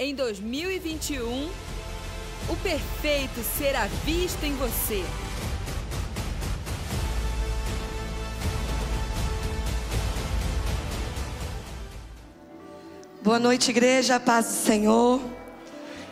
[0.00, 1.50] Em 2021,
[2.48, 5.04] o perfeito será visto em você.
[13.20, 15.20] Boa noite, igreja, paz do Senhor.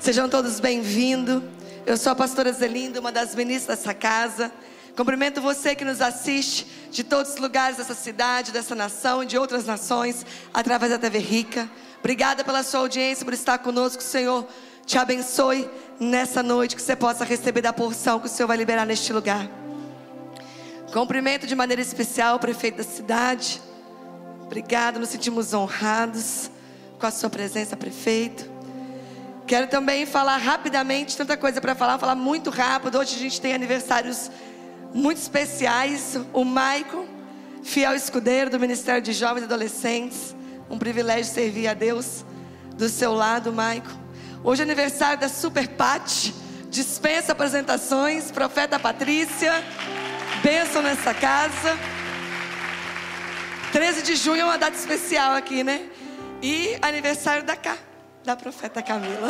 [0.01, 1.45] Sejam todos bem-vindos.
[1.87, 4.51] Eu sou a pastora Zelinda, uma das ministras dessa casa.
[4.97, 9.39] Cumprimento você que nos assiste de todos os lugares dessa cidade, dessa nação e de
[9.39, 11.71] outras nações, através da TV Rica.
[11.99, 14.47] Obrigada pela sua audiência, por estar conosco, Senhor.
[14.85, 15.69] Te abençoe
[15.99, 19.49] nessa noite, que você possa receber da porção que o Senhor vai liberar neste lugar.
[20.93, 23.61] Cumprimento de maneira especial o prefeito da cidade.
[24.45, 26.51] Obrigado, nos sentimos honrados
[26.99, 28.49] com a sua presença, prefeito.
[29.47, 32.99] Quero também falar rapidamente, tanta coisa para falar, falar muito rápido.
[32.99, 34.31] Hoje a gente tem aniversários
[34.95, 36.19] muito especiais.
[36.33, 37.07] O Maico,
[37.63, 40.35] fiel escudeiro do Ministério de Jovens e Adolescentes.
[40.69, 42.25] Um privilégio servir a Deus
[42.75, 43.91] do seu lado, Maico.
[44.43, 46.33] Hoje é aniversário da Super Pat.
[46.69, 48.33] Dispensa apresentações.
[48.33, 49.53] Profeta Patrícia.
[50.43, 51.79] Bênção nessa casa.
[53.73, 55.89] 13 de junho é uma data especial aqui, né?
[56.43, 57.77] E aniversário da Cá,
[58.25, 59.29] da profeta Camila.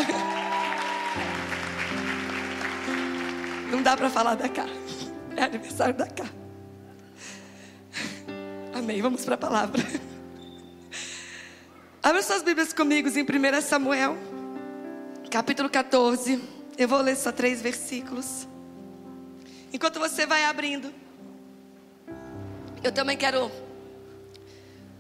[3.71, 4.67] Não dá para falar da Cá.
[5.37, 6.25] É aniversário da Cá.
[8.75, 9.03] Amém.
[9.03, 9.83] Vamos para a palavra.
[12.07, 14.17] Abra suas Bíblias comigo em 1 Samuel,
[15.29, 16.41] capítulo 14.
[16.79, 18.47] Eu vou ler só três versículos.
[19.73, 20.95] Enquanto você vai abrindo,
[22.81, 23.51] eu também quero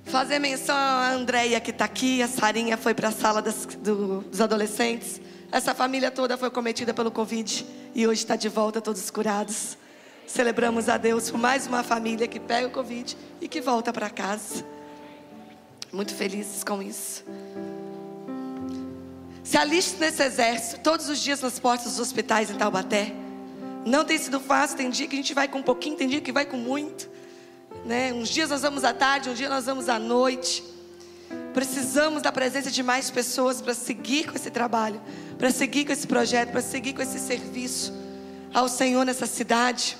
[0.02, 2.20] fazer menção a Andréia que está aqui.
[2.22, 5.20] A Sarinha foi para a sala das, do, dos adolescentes.
[5.52, 9.78] Essa família toda foi cometida pelo Covid e hoje está de volta, todos curados.
[10.26, 14.10] Celebramos a Deus por mais uma família que pega o Covid e que volta para
[14.10, 14.74] casa.
[15.96, 17.24] Muito felizes com isso.
[19.42, 23.14] Se aliste nesse exército todos os dias nas portas dos hospitais em Taubaté.
[23.82, 26.20] Não tem sido fácil, tem dia que a gente vai com um pouquinho, tem dia
[26.20, 27.08] que vai com muito.
[27.86, 28.12] Né?
[28.12, 30.62] Uns dias nós vamos à tarde, um dia nós vamos à noite.
[31.54, 35.00] Precisamos da presença de mais pessoas para seguir com esse trabalho,
[35.38, 37.90] para seguir com esse projeto, para seguir com esse serviço
[38.52, 39.96] ao Senhor nessa cidade.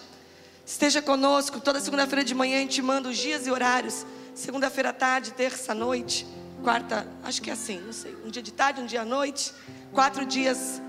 [0.66, 4.04] Esteja conosco, toda segunda-feira de manhã a gente manda os dias e horários.
[4.36, 6.26] Segunda-feira à tarde, terça à noite,
[6.62, 8.14] quarta, acho que é assim, não sei.
[8.22, 9.50] Um dia de tarde, um dia à noite,
[9.94, 10.82] quatro dias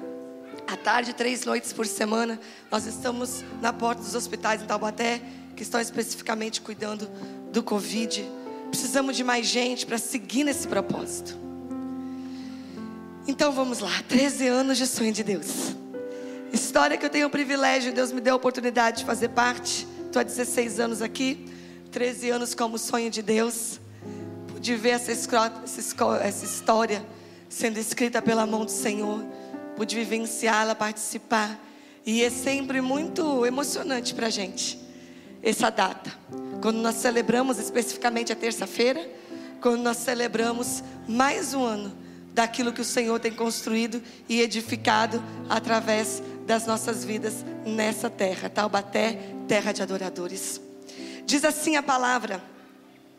[0.68, 2.38] à tarde, três noites por semana.
[2.70, 5.22] Nós estamos na porta dos hospitais em Taubaté
[5.56, 7.10] que estão especificamente cuidando
[7.50, 8.30] do Covid.
[8.70, 11.38] Precisamos de mais gente para seguir nesse propósito.
[13.26, 15.74] Então vamos lá, 13 anos de sonho de Deus.
[16.52, 19.88] História que eu tenho o privilégio, Deus me deu a oportunidade de fazer parte.
[20.06, 21.46] Estou há 16 anos aqui,
[21.98, 23.80] 13 anos como sonho de Deus.
[24.50, 25.12] Pude ver essa,
[26.46, 27.04] história
[27.50, 29.26] sendo escrita pela mão do Senhor.
[29.76, 31.60] Pude vivenciá-la, participar.
[32.06, 34.80] E é sempre muito emocionante para a gente
[35.42, 36.14] essa data.
[36.62, 39.04] Quando nós celebramos especificamente a terça-feira,
[39.60, 41.98] quando nós celebramos mais um ano
[42.32, 45.20] daquilo que o Senhor tem construído e edificado
[45.50, 50.67] através das nossas vidas nessa terra, Taubaté, terra de adoradores.
[51.28, 52.42] Diz assim a palavra: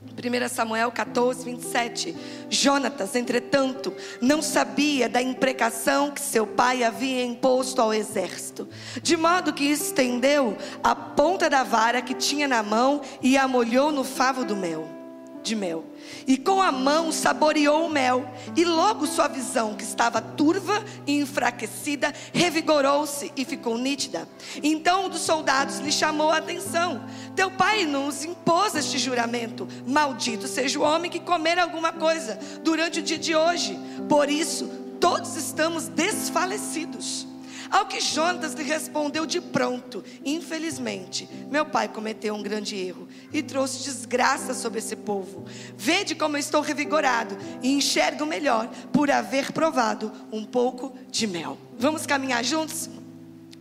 [0.03, 2.17] 1 Samuel 14, 27.
[2.49, 8.67] Jonatas, entretanto, não sabia da imprecação que seu pai havia imposto ao exército,
[9.03, 13.93] de modo que estendeu a ponta da vara que tinha na mão e a molhou
[13.93, 14.98] no favo do mel
[15.43, 15.85] de mel.
[16.27, 21.19] E com a mão saboreou o mel, e logo sua visão, que estava turva e
[21.19, 24.29] enfraquecida, revigorou-se e ficou nítida.
[24.63, 27.05] Então um dos soldados lhe chamou a atenção:
[27.35, 33.01] Teu pai nos impôs este juramento: Maldito seja o homem que comer alguma coisa durante
[33.01, 33.79] o dia de hoje.
[34.09, 34.67] Por isso,
[35.01, 37.27] todos estamos desfalecidos.
[37.71, 43.43] Ao que Jonatas lhe respondeu de pronto: Infelizmente, meu pai cometeu um grande erro e
[43.43, 45.45] trouxe desgraça sobre esse povo.
[45.77, 51.59] Vede como eu estou revigorado e enxergo melhor por haver provado um pouco de mel.
[51.79, 52.89] Vamos caminhar juntos?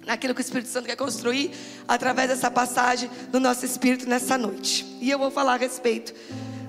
[0.06, 1.52] Naquilo que o Espírito Santo quer construir
[1.86, 4.86] através dessa passagem do nosso espírito nessa noite.
[5.02, 6.14] E eu vou falar a respeito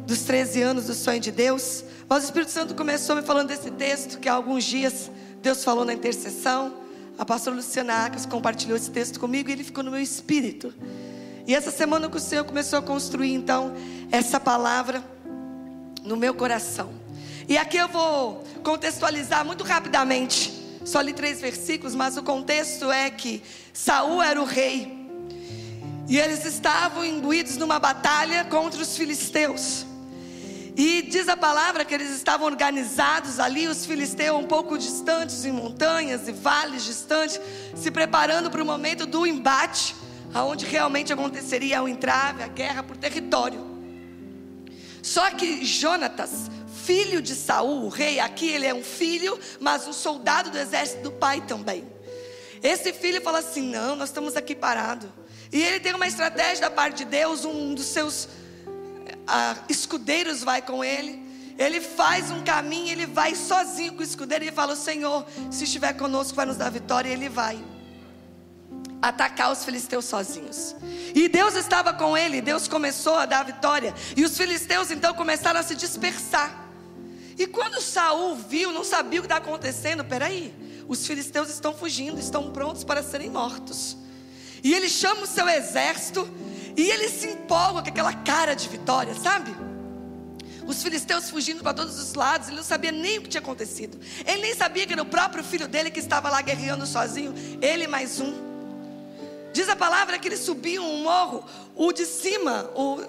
[0.05, 1.85] dos 13 anos do sonho de Deus.
[2.09, 5.09] Mas o Espírito Santo começou me falando desse texto que há alguns dias
[5.41, 6.88] Deus falou na intercessão.
[7.19, 10.73] A pastora Luciana Acas compartilhou esse texto comigo e ele ficou no meu espírito.
[11.45, 13.75] E essa semana que o Senhor começou a construir então
[14.13, 15.03] essa palavra
[16.05, 16.91] no meu coração.
[17.49, 20.53] E aqui eu vou contextualizar muito rapidamente.
[20.85, 23.43] Só li três versículos, mas o contexto é que
[23.73, 24.97] Saul era o rei.
[26.07, 29.85] E eles estavam imbuídos numa batalha contra os filisteus.
[30.79, 35.51] E diz a palavra que eles estavam organizados ali, os filisteus um pouco distantes, em
[35.51, 37.41] montanhas e vales distantes,
[37.75, 39.97] se preparando para o momento do embate,
[40.33, 43.61] aonde realmente aconteceria o entrave, a guerra por território.
[45.03, 46.49] Só que Jonatas,
[46.85, 51.03] filho de Saul, o rei, aqui ele é um filho, mas um soldado do exército
[51.03, 51.85] do pai também.
[52.63, 55.11] Esse filho fala assim: não, nós estamos aqui parados.
[55.53, 58.29] E ele tem uma estratégia da parte de Deus, um dos seus
[59.29, 61.29] a, escudeiros vai com ele.
[61.59, 65.93] Ele faz um caminho, ele vai sozinho com o escudeiro e fala: Senhor, se estiver
[65.93, 67.11] conosco, vai nos dar vitória.
[67.11, 67.63] E ele vai
[69.03, 70.75] atacar os filisteus sozinhos.
[71.15, 73.95] E Deus estava com ele, Deus começou a dar vitória.
[74.17, 76.67] E os filisteus então começaram a se dispersar.
[77.37, 80.53] E quando Saul viu, não sabia o que está acontecendo, peraí,
[80.89, 83.97] os filisteus estão fugindo, estão prontos para serem mortos.
[84.63, 86.29] E ele chama o seu exército
[86.79, 89.53] e ele se empolga com aquela cara de vitória, sabe?
[90.65, 93.99] Os filisteus fugindo para todos os lados, ele não sabia nem o que tinha acontecido.
[94.25, 97.89] Ele nem sabia que era o próprio filho dele que estava lá guerreando sozinho, ele
[97.89, 98.33] mais um.
[99.53, 101.45] Diz a palavra que eles subiam um morro,
[101.75, 103.03] o de cima, o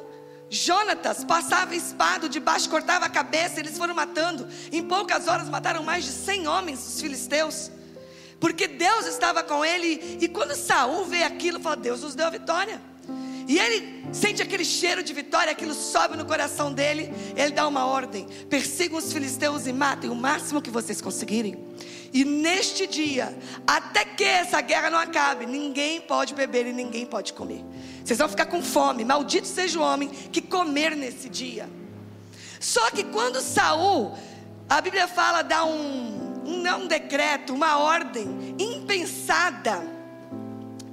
[0.50, 4.48] Jonatas passava espada de baixo, cortava a cabeça, eles foram matando.
[4.72, 7.70] Em poucas horas mataram mais de 100 homens, os filisteus.
[8.40, 12.32] Porque Deus estava com ele, e quando Saul vê aquilo, fala: Deus nos deu a
[12.32, 12.89] vitória.
[13.50, 17.12] E ele sente aquele cheiro de vitória, aquilo sobe no coração dele.
[17.36, 21.58] Ele dá uma ordem: persigam os filisteus e matem o máximo que vocês conseguirem.
[22.14, 23.36] E neste dia,
[23.66, 27.66] até que essa guerra não acabe, ninguém pode beber e ninguém pode comer.
[28.06, 29.04] Vocês vão ficar com fome.
[29.04, 31.68] Maldito seja o homem que comer nesse dia.
[32.60, 34.16] Só que quando Saul,
[34.70, 39.82] a Bíblia fala, dá um, um não decreto, uma ordem impensada,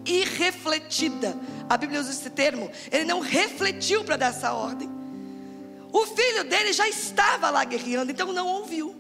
[0.06, 1.36] irrefletida
[1.68, 2.70] a Bíblia usa esse termo.
[2.90, 4.88] Ele não refletiu para dar essa ordem.
[5.92, 8.94] O filho dele já estava lá guerreando, então não ouviu.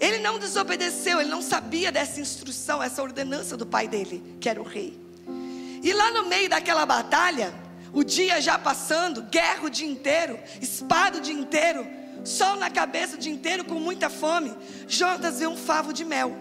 [0.00, 4.60] Ele não desobedeceu, ele não sabia dessa instrução, essa ordenança do pai dele, que era
[4.60, 4.98] o rei.
[5.82, 7.54] E lá no meio daquela batalha,
[7.92, 11.86] o dia já passando, guerra o dia inteiro, espada o dia inteiro,
[12.24, 14.52] sol na cabeça o dia inteiro, com muita fome.
[14.88, 16.36] Jonas vê um favo de mel.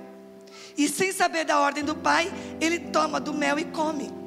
[0.78, 4.23] E sem saber da ordem do pai, ele toma do mel e come.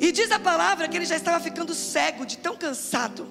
[0.00, 3.26] E diz a palavra que ele já estava ficando cego de tão cansado.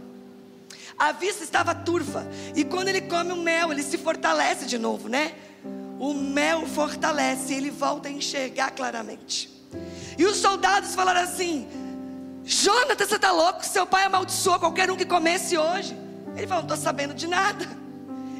[0.97, 2.25] A vista estava turva.
[2.56, 5.33] E quando ele come o mel, ele se fortalece de novo, né?
[6.00, 9.50] O mel fortalece, ele volta a enxergar claramente.
[10.17, 11.67] E os soldados falaram assim:
[12.44, 13.65] Jonathan, você está louco?
[13.65, 15.97] Seu pai amaldiçoou qualquer um que comesse hoje.
[16.35, 17.68] Ele falou: Não estou sabendo de nada.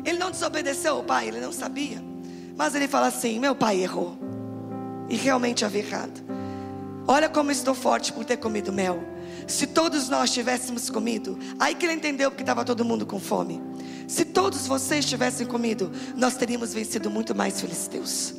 [0.04, 2.02] Ele não desobedeceu ao pai, ele não sabia.
[2.56, 4.18] Mas ele fala assim: Meu pai errou.
[5.10, 6.24] E realmente havia errado.
[7.08, 9.04] Olha como estou forte por ter comido mel.
[9.48, 13.62] Se todos nós tivéssemos comido, aí que ele entendeu porque estava todo mundo com fome.
[14.08, 18.34] Se todos vocês tivessem comido, nós teríamos vencido muito mais filisteus.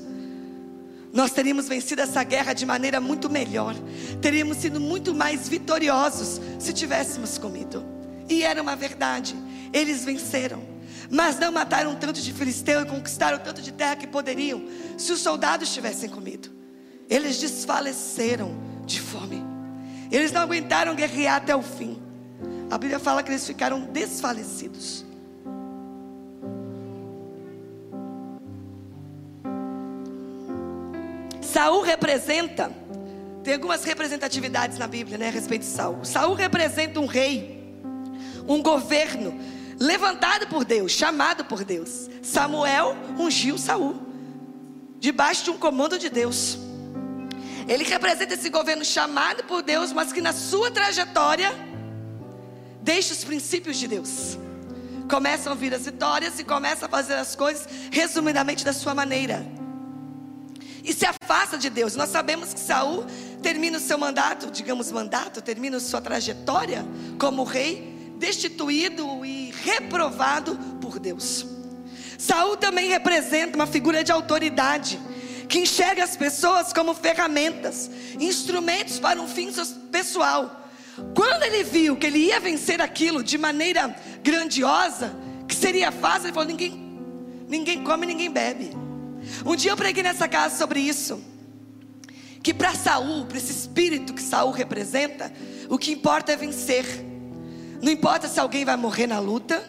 [1.12, 3.74] Nós teríamos vencido essa guerra de maneira muito melhor.
[4.20, 7.84] Teríamos sido muito mais vitoriosos se tivéssemos comido.
[8.28, 9.36] E era uma verdade.
[9.72, 10.62] Eles venceram.
[11.08, 14.64] Mas não mataram tanto de filisteu e conquistaram tanto de terra que poderiam
[14.98, 16.55] se os soldados tivessem comido.
[17.08, 18.54] Eles desfaleceram
[18.84, 19.42] de fome.
[20.10, 22.00] Eles não aguentaram guerrear até o fim.
[22.70, 25.04] A Bíblia fala que eles ficaram desfalecidos.
[31.40, 32.70] Saul representa,
[33.42, 36.04] tem algumas representatividades na Bíblia, né, a respeito de Saul.
[36.04, 37.74] Saul representa um rei,
[38.46, 39.34] um governo
[39.78, 42.10] levantado por Deus, chamado por Deus.
[42.22, 43.96] Samuel ungiu Saul
[44.98, 46.65] debaixo de um comando de Deus.
[47.68, 51.52] Ele representa esse governo chamado por Deus, mas que na sua trajetória
[52.80, 54.38] deixa os princípios de Deus.
[55.10, 59.44] Começam a vir as vitórias e começa a fazer as coisas resumidamente da sua maneira.
[60.84, 61.96] E se afasta de Deus.
[61.96, 63.04] Nós sabemos que Saul
[63.42, 66.86] termina o seu mandato, digamos mandato, termina a sua trajetória
[67.18, 71.44] como rei, destituído e reprovado por Deus.
[72.16, 74.98] Saul também representa uma figura de autoridade
[75.48, 79.50] que enxerga as pessoas como ferramentas, instrumentos para um fim
[79.90, 80.68] pessoal.
[81.14, 85.14] Quando ele viu que ele ia vencer aquilo de maneira grandiosa,
[85.46, 86.72] que seria fácil, ele falou: ninguém,
[87.48, 88.70] ninguém come, ninguém bebe.
[89.44, 91.22] Um dia eu preguei nessa casa sobre isso.
[92.42, 95.32] Que para Saul, para esse espírito que Saul representa,
[95.68, 96.86] o que importa é vencer.
[97.82, 99.62] Não importa se alguém vai morrer na luta,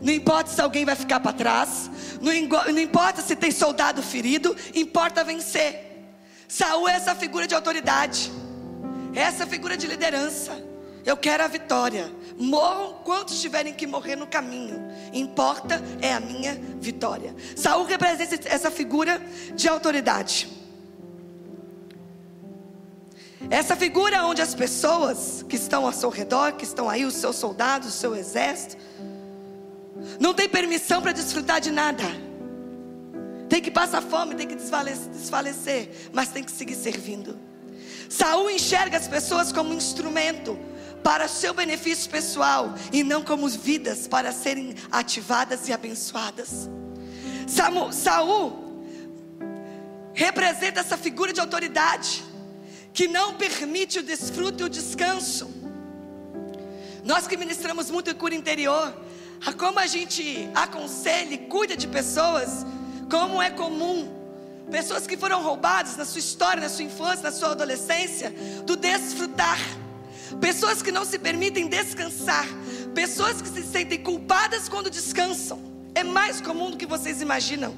[0.00, 1.90] não importa se alguém vai ficar para trás,
[2.20, 2.32] não,
[2.72, 5.88] não importa se tem soldado ferido, importa vencer.
[6.48, 8.32] Saul é essa figura de autoridade,
[9.14, 10.70] é essa figura de liderança.
[11.04, 12.12] Eu quero a vitória.
[12.38, 14.82] Morram quantos tiverem que morrer no caminho.
[15.12, 17.34] Importa é a minha vitória.
[17.56, 19.20] Saul representa essa figura
[19.54, 20.48] de autoridade.
[23.48, 27.36] Essa figura onde as pessoas que estão ao seu redor, que estão aí, os seus
[27.36, 28.76] soldados, o seu exército,
[30.18, 32.04] não tem permissão para desfrutar de nada.
[33.48, 37.38] Tem que passar fome, tem que desfalecer, mas tem que seguir servindo.
[38.08, 40.58] Saul enxerga as pessoas como instrumento
[41.02, 46.68] para seu benefício pessoal e não como vidas para serem ativadas e abençoadas.
[47.92, 48.84] Saul
[50.12, 52.22] representa essa figura de autoridade
[52.92, 55.50] que não permite o desfruto e o descanso.
[57.04, 58.94] Nós que ministramos muito em cura interior,
[59.44, 62.66] a como a gente aconselha e cuida de pessoas,
[63.10, 64.20] como é comum
[64.70, 68.32] pessoas que foram roubadas na sua história, na sua infância, na sua adolescência,
[68.64, 69.58] do desfrutar.
[70.40, 72.46] Pessoas que não se permitem descansar,
[72.94, 75.58] pessoas que se sentem culpadas quando descansam.
[75.92, 77.76] É mais comum do que vocês imaginam.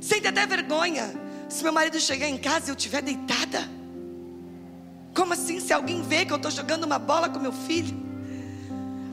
[0.00, 1.12] Sentem até vergonha
[1.48, 3.68] se meu marido chegar em casa e eu estiver deitada.
[5.12, 5.60] Como assim?
[5.60, 8.11] Se alguém vê que eu estou jogando uma bola com meu filho?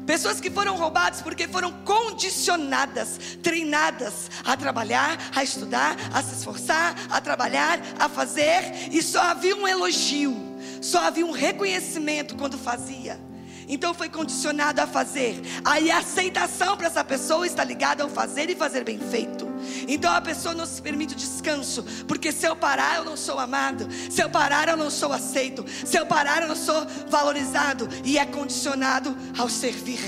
[0.10, 6.96] Pessoas que foram roubadas porque foram condicionadas, treinadas a trabalhar, a estudar, a se esforçar,
[7.12, 10.36] a trabalhar, a fazer, e só havia um elogio,
[10.82, 13.20] só havia um reconhecimento quando fazia.
[13.68, 15.40] Então foi condicionado a fazer.
[15.64, 19.49] Aí a aceitação para essa pessoa está ligada ao fazer e fazer bem feito.
[19.88, 23.40] Então a pessoa não se permite o descanso, porque se eu parar eu não sou
[23.40, 27.88] amado, se eu parar eu não sou aceito, se eu parar eu não sou valorizado
[28.04, 30.00] e é condicionado ao servir.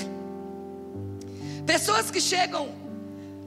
[1.65, 2.69] Pessoas que chegam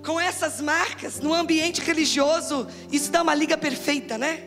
[0.05, 4.45] com essas marcas no ambiente religioso, isso dá uma liga perfeita, né?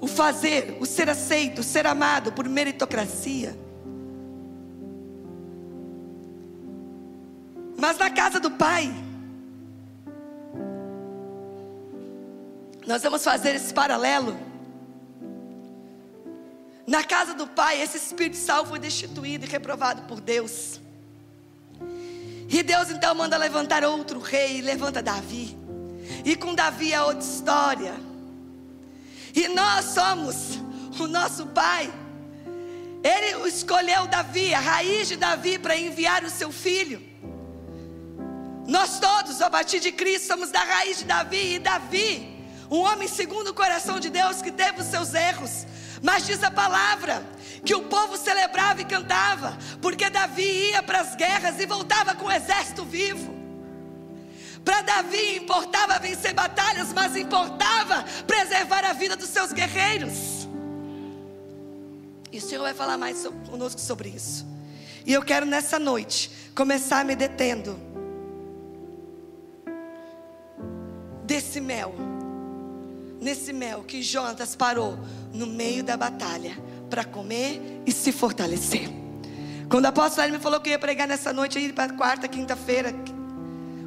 [0.00, 3.58] O fazer, o ser aceito, o ser amado por meritocracia.
[7.76, 8.92] Mas na casa do Pai,
[12.86, 14.38] nós vamos fazer esse paralelo.
[16.86, 20.80] Na casa do Pai, esse espírito salvo foi destituído e reprovado por Deus.
[22.48, 25.56] E Deus então manda levantar outro rei, levanta Davi.
[26.24, 27.94] E com Davi é outra história.
[29.34, 30.58] E nós somos
[31.00, 31.92] o nosso Pai.
[33.02, 37.02] Ele escolheu Davi, a raiz de Davi, para enviar o seu filho.
[38.66, 41.54] Nós todos, a partir de Cristo, somos da raiz de Davi.
[41.54, 42.33] E Davi,
[42.70, 45.66] um homem segundo o coração de Deus, que teve os seus erros.
[46.02, 47.24] Mas diz a palavra
[47.64, 52.26] que o povo celebrava e cantava, porque Davi ia para as guerras e voltava com
[52.26, 53.34] o exército vivo.
[54.64, 60.48] Para Davi importava vencer batalhas, mas importava preservar a vida dos seus guerreiros.
[62.32, 64.46] E o Senhor vai falar mais conosco sobre isso.
[65.06, 67.78] E eu quero nessa noite começar me detendo
[71.24, 72.13] desse mel.
[73.24, 74.98] Nesse mel que Jonatas parou
[75.32, 76.58] no meio da batalha
[76.90, 78.90] para comer e se fortalecer.
[79.70, 82.94] Quando o apóstolo me falou que ia pregar nessa noite aí para quarta, quinta-feira,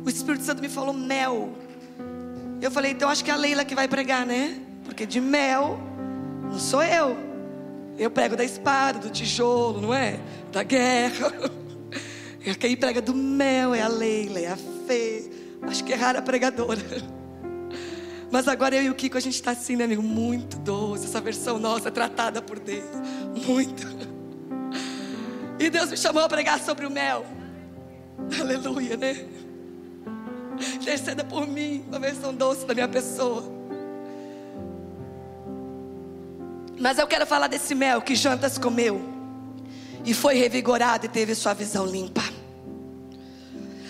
[0.04, 1.54] o Espírito Santo me falou mel.
[2.60, 4.60] Eu falei, então acho que é a Leila que vai pregar, né?
[4.84, 5.80] Porque de mel
[6.50, 7.16] não sou eu.
[7.96, 10.20] Eu prego da espada, do tijolo, não é?
[10.52, 11.32] Da guerra.
[12.60, 15.30] Quem prega do mel é a Leila, é a Fê.
[15.62, 16.82] Acho que é rara pregadora.
[18.32, 20.04] Mas agora eu e o Kiko, a gente está assim, né, amigo?
[20.04, 21.06] Muito doce.
[21.06, 22.84] Essa versão nossa é tratada por Deus.
[23.48, 23.88] Muito.
[25.60, 27.26] E Deus me chamou a pregar sobre o mel.
[28.40, 29.26] Aleluia, né?
[30.76, 33.44] Interceda por mim, a versão doce da minha pessoa.
[36.80, 39.02] Mas eu quero falar desse mel que Jantas comeu
[40.06, 42.24] e foi revigorado e teve sua visão limpa.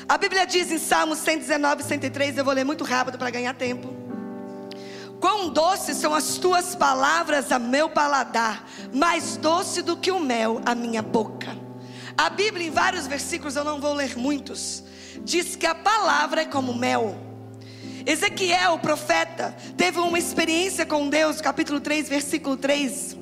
[0.07, 3.96] A Bíblia diz em Salmos 119, 103, eu vou ler muito rápido para ganhar tempo.
[5.19, 10.61] Quão doces são as tuas palavras a meu paladar, mais doce do que o mel
[10.65, 11.57] a minha boca.
[12.17, 14.83] A Bíblia, em vários versículos, eu não vou ler muitos,
[15.23, 17.15] diz que a palavra é como mel.
[18.05, 23.17] Ezequiel, o profeta, teve uma experiência com Deus, capítulo 3, versículo 3.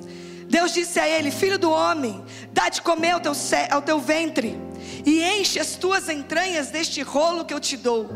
[0.48, 3.32] Deus disse a ele: Filho do homem, dá de comer ao teu,
[3.70, 4.56] ao teu ventre,
[5.04, 8.08] e enche as tuas entranhas deste rolo que eu te dou.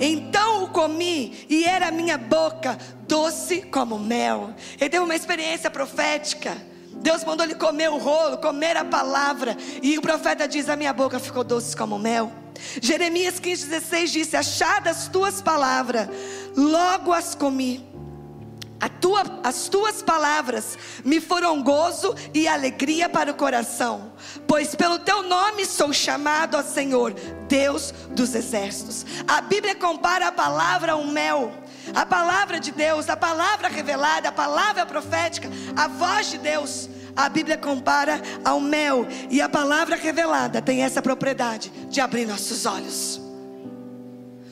[0.00, 4.54] Então o comi, e era minha boca doce como mel.
[4.80, 6.56] Ele teve uma experiência profética.
[6.92, 9.56] Deus mandou ele comer o rolo, comer a palavra.
[9.82, 12.32] E o profeta diz: A minha boca ficou doce como mel.
[12.80, 16.08] Jeremias 15,16 disse: Achadas tuas palavras,
[16.56, 17.95] logo as comi.
[19.06, 24.12] Tua, as tuas palavras me foram gozo e alegria para o coração,
[24.48, 27.14] pois pelo teu nome sou chamado, ó Senhor,
[27.48, 29.06] Deus dos exércitos.
[29.28, 31.52] A Bíblia compara a palavra a um mel.
[31.94, 37.28] A palavra de Deus, a palavra revelada, a palavra profética, a voz de Deus, a
[37.28, 39.06] Bíblia compara ao mel.
[39.30, 43.20] E a palavra revelada tem essa propriedade de abrir nossos olhos.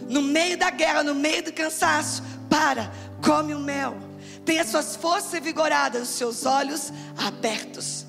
[0.09, 4.04] No meio da guerra, no meio do cansaço, para, come o mel
[4.45, 8.07] Tenha suas forças revigoradas, os seus olhos abertos.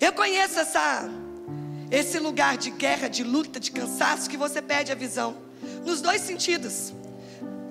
[0.00, 1.08] Eu conheço essa,
[1.90, 5.36] esse lugar de guerra, de luta, de cansaço que você perde a visão.
[5.84, 6.92] Nos dois sentidos.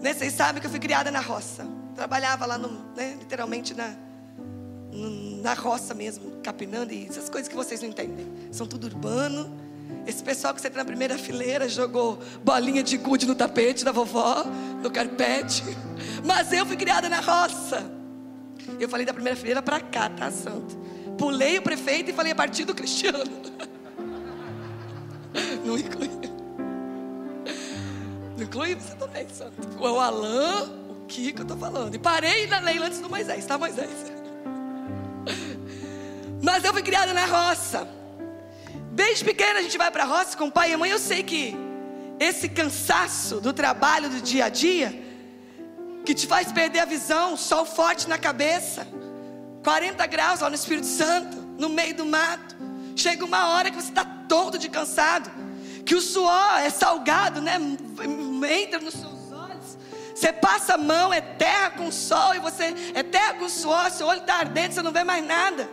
[0.01, 0.13] Né?
[0.13, 1.65] Vocês sabem que eu fui criada na roça.
[1.95, 3.17] Trabalhava lá, no, né?
[3.19, 3.95] literalmente na,
[5.41, 8.27] na roça mesmo, capinando e essas coisas que vocês não entendem.
[8.51, 9.62] São tudo urbano
[10.05, 14.43] esse pessoal que está na primeira fileira jogou bolinha de gude no tapete da vovó,
[14.81, 15.63] no carpete.
[16.23, 17.89] Mas eu fui criada na roça.
[18.79, 20.77] Eu falei da primeira fileira para cá, tá, santo?
[21.17, 23.23] Pulei o prefeito e falei a partir do Cristiano.
[25.63, 26.09] Não inclui.
[28.37, 29.53] Não inclui você também, santo.
[29.79, 31.95] O Alain, o Kiko, eu tô falando.
[31.95, 33.89] E parei na Leila antes do Moisés, tá, Moisés?
[36.41, 37.87] Mas eu fui criada na roça.
[38.93, 40.91] Desde pequena a gente vai para a roça com o pai e a mãe.
[40.91, 41.55] Eu sei que
[42.19, 44.93] esse cansaço do trabalho do dia a dia,
[46.05, 48.87] que te faz perder a visão, sol forte na cabeça,
[49.63, 52.55] 40 graus lá no Espírito Santo, no meio do mato.
[52.95, 55.31] Chega uma hora que você está todo de cansado,
[55.83, 57.59] que o suor é salgado, né?
[58.61, 59.75] Entra nos seus olhos.
[60.13, 64.05] Você passa a mão, é terra com sol, e você é terra com suor, seu
[64.05, 65.67] olho está ardendo, você não vê mais nada.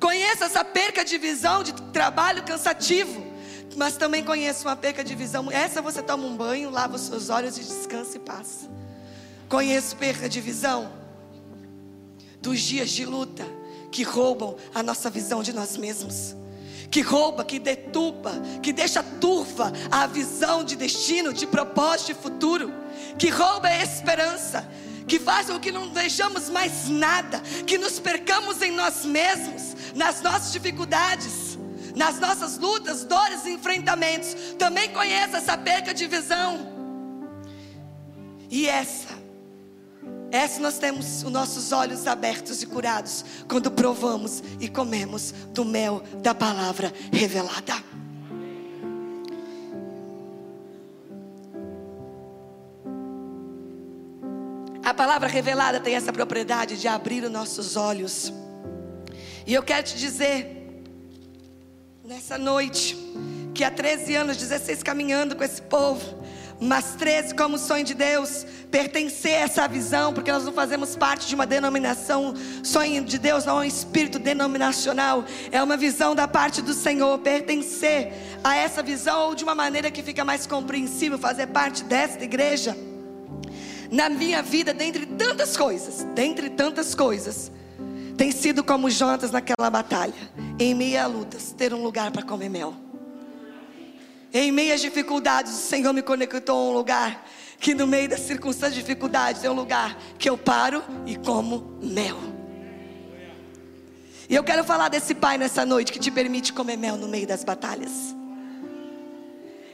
[0.00, 3.30] Conheça essa perca de visão de trabalho cansativo.
[3.76, 5.50] Mas também conheça uma perca de visão.
[5.50, 8.68] Essa você toma um banho, lava os seus olhos e descansa e passa.
[9.48, 10.90] Conheço perca de visão
[12.40, 13.44] dos dias de luta
[13.90, 16.34] que roubam a nossa visão de nós mesmos.
[16.90, 22.72] Que rouba, que detupa, que deixa turva a visão de destino, de propósito, de futuro.
[23.16, 24.68] Que rouba a esperança,
[25.10, 30.22] que faz com que não vejamos mais nada, que nos percamos em nós mesmos, nas
[30.22, 31.58] nossas dificuldades,
[31.96, 34.36] nas nossas lutas, dores e enfrentamentos.
[34.56, 36.64] Também conheça essa perca de visão.
[38.48, 39.08] E essa,
[40.30, 46.04] essa nós temos os nossos olhos abertos e curados quando provamos e comemos do mel
[46.22, 47.89] da palavra revelada.
[54.90, 58.32] A palavra revelada tem essa propriedade de abrir os nossos olhos.
[59.46, 60.82] E eu quero te dizer,
[62.04, 62.96] nessa noite,
[63.54, 66.20] que há 13 anos, 16 caminhando com esse povo,
[66.60, 71.28] mas 13 como sonho de Deus, pertencer a essa visão, porque nós não fazemos parte
[71.28, 76.26] de uma denominação, sonho de Deus não é um espírito denominacional, é uma visão da
[76.26, 81.16] parte do Senhor, pertencer a essa visão ou de uma maneira que fica mais compreensível,
[81.16, 82.89] fazer parte desta igreja
[83.90, 87.50] na minha vida, dentre tantas coisas, dentre tantas coisas,
[88.16, 90.14] tem sido como Jonas naquela batalha,
[90.58, 92.74] em meio a lutas, ter um lugar para comer mel.
[94.32, 97.26] Em meio às dificuldades, o Senhor me conectou a um lugar
[97.58, 101.78] que no meio das circunstâncias de dificuldades é um lugar que eu paro e como
[101.82, 102.16] mel.
[104.28, 107.26] E eu quero falar desse pai nessa noite que te permite comer mel no meio
[107.26, 108.14] das batalhas.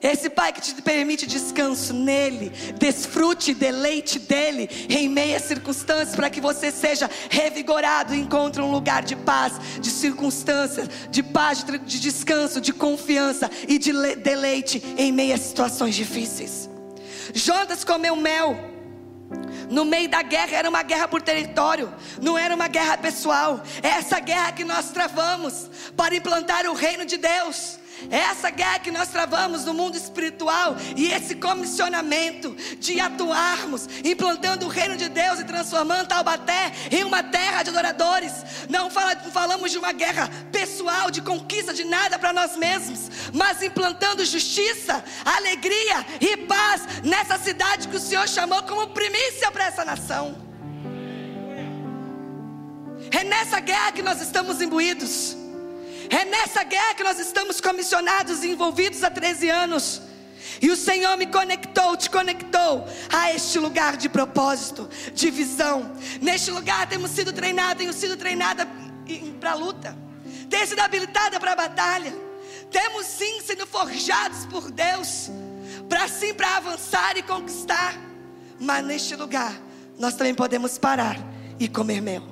[0.02, 6.30] Esse Pai que te permite descanso nele, desfrute, deleite dele em meio às circunstâncias, para
[6.30, 12.00] que você seja revigorado e encontre um lugar de paz, de circunstâncias, de paz, de
[12.00, 16.68] descanso, de confiança e de deleite em meio às situações difíceis.
[17.34, 18.76] Jonas comeu mel.
[19.68, 23.60] No meio da guerra era uma guerra por território, não era uma guerra pessoal.
[23.82, 27.78] É essa guerra que nós travamos para implantar o reino de Deus.
[28.10, 34.68] Essa guerra que nós travamos no mundo espiritual e esse comissionamento de atuarmos, implantando o
[34.68, 38.32] reino de Deus e transformando Taubaté em uma terra de adoradores.
[38.68, 43.62] Não fala, falamos de uma guerra pessoal, de conquista de nada para nós mesmos, mas
[43.62, 49.84] implantando justiça, alegria e paz nessa cidade que o Senhor chamou como primícia para essa
[49.84, 50.36] nação.
[53.10, 55.45] É nessa guerra que nós estamos imbuídos.
[56.10, 60.02] É nessa guerra que nós estamos comissionados e envolvidos há 13 anos.
[60.60, 65.92] E o Senhor me conectou, te conectou a este lugar de propósito, de visão.
[66.20, 68.66] Neste lugar temos sido treinados, tenho sido treinada
[69.40, 69.96] para a luta,
[70.48, 72.14] tenho sido habilitada para a batalha.
[72.70, 75.30] Temos sim sido forjados por Deus,
[75.88, 77.94] para sim para avançar e conquistar.
[78.58, 79.54] Mas neste lugar
[79.98, 81.18] nós também podemos parar
[81.58, 82.22] e comer mel.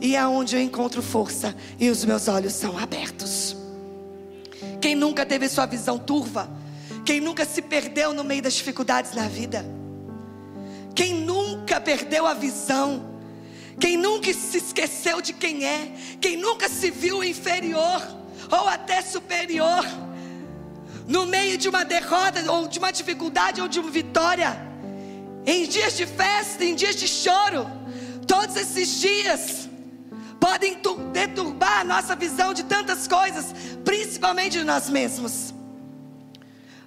[0.00, 3.56] E é onde eu encontro força e os meus olhos são abertos.
[4.80, 6.48] Quem nunca teve sua visão turva,
[7.04, 9.64] quem nunca se perdeu no meio das dificuldades na vida,
[10.94, 13.02] quem nunca perdeu a visão,
[13.80, 18.02] quem nunca se esqueceu de quem é, quem nunca se viu inferior
[18.50, 19.84] ou até superior,
[21.06, 24.56] no meio de uma derrota ou de uma dificuldade ou de uma vitória,
[25.46, 27.66] em dias de festa, em dias de choro,
[28.26, 29.68] todos esses dias
[30.44, 30.76] podem
[31.10, 33.46] deturbar a nossa visão de tantas coisas,
[33.82, 35.54] principalmente de nós mesmos.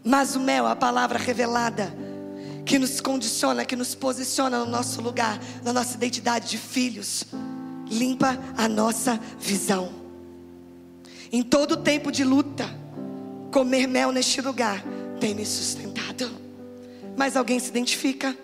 [0.04, 1.92] Mas o mel, a palavra revelada,
[2.64, 7.26] que nos condiciona, que nos posiciona no nosso lugar, na nossa identidade de filhos,
[7.90, 9.92] limpa a nossa visão.
[11.32, 12.70] Em todo tempo de luta,
[13.52, 14.84] comer mel neste lugar
[15.20, 16.30] tem me sustentado.
[17.18, 18.38] Mas alguém se identifica?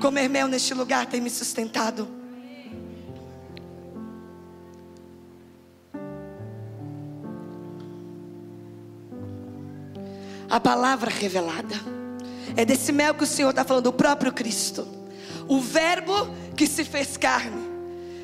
[0.00, 2.19] Comer mel neste lugar tem me sustentado.
[10.50, 11.76] A palavra revelada.
[12.56, 14.86] É desse mel que o Senhor está falando, o próprio Cristo.
[15.48, 17.70] O Verbo que se fez carne.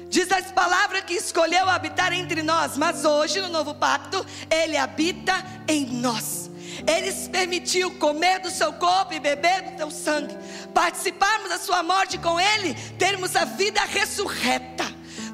[0.08, 5.34] Diz as palavras que escolheu habitar entre nós, mas hoje no novo pacto, Ele habita
[5.68, 6.50] em nós.
[6.86, 10.36] Ele se permitiu comer do seu corpo e beber do teu sangue,
[10.74, 14.84] participarmos da sua morte com Ele, termos a vida ressurreta.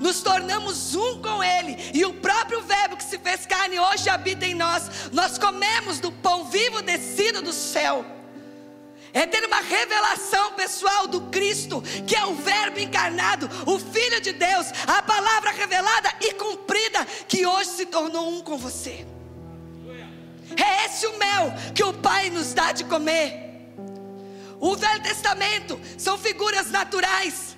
[0.02, 4.44] Nos tornamos um com Ele, e o próprio Verbo que se fez carne hoje habita
[4.44, 5.10] em nós.
[5.12, 8.04] Nós comemos do pão vivo descido do céu
[9.12, 14.32] é ter uma revelação pessoal do Cristo, que é o Verbo encarnado, o Filho de
[14.32, 19.06] Deus, a palavra revelada e cumprida, que hoje se tornou um com você.
[20.56, 23.50] É esse o mel que o Pai nos dá de comer.
[24.58, 27.51] O Velho Testamento são figuras naturais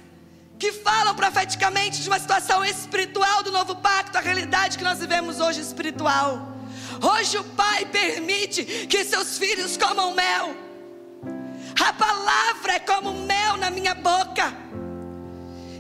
[0.59, 5.41] que falam profeticamente de uma situação espiritual do novo pacto, a realidade que nós vivemos
[5.41, 6.55] hoje espiritual.
[7.03, 10.55] Hoje o Pai permite que seus filhos comam mel.
[11.81, 14.55] A palavra é como mel na minha boca.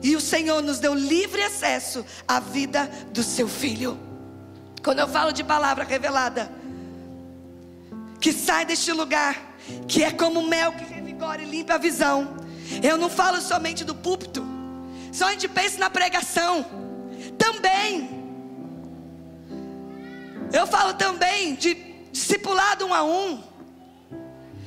[0.02, 3.98] E o Senhor nos deu livre acesso à vida do seu filho.
[4.82, 6.52] Quando eu falo de palavra revelada,
[8.20, 9.56] que sai deste lugar,
[9.88, 12.36] que é como mel que revigora e limpa a visão.
[12.82, 14.44] Eu não falo somente do púlpito,
[15.14, 16.66] só a gente pensa na pregação.
[17.38, 18.10] Também.
[20.52, 21.74] Eu falo também de
[22.10, 23.40] discipulado um a um.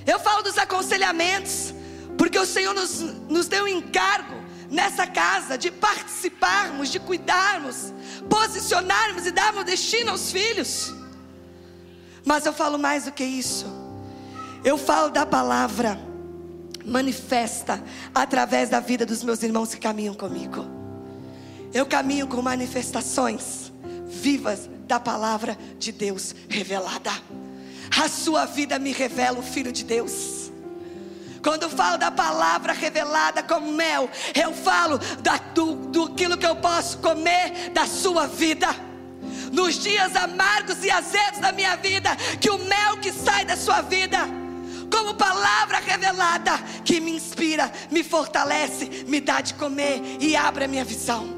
[0.06, 1.74] Eu falo dos aconselhamentos,
[2.18, 4.36] porque o Senhor nos, nos deu um encargo
[4.70, 7.94] nessa casa de participarmos, de cuidarmos,
[8.30, 10.94] posicionarmos e darmos destino aos filhos.
[12.24, 13.66] Mas eu falo mais do que isso.
[14.64, 16.07] Eu falo da palavra
[16.88, 17.84] manifesta
[18.16, 20.66] através da vida dos meus irmãos que caminham comigo.
[21.74, 23.72] Eu caminho com manifestações
[24.08, 27.12] vivas da palavra de Deus revelada.
[27.96, 30.50] A sua vida me revela o Filho de Deus.
[31.44, 36.98] Quando falo da palavra revelada como mel, eu falo da, do, do que eu posso
[37.00, 38.68] comer da sua vida.
[39.52, 43.82] Nos dias amargos e azedos da minha vida, que o mel que sai da sua
[43.82, 44.20] vida,
[44.92, 50.68] como palavra revelada, que me inspira, me fortalece, me dá de comer e abre a
[50.68, 51.36] minha visão.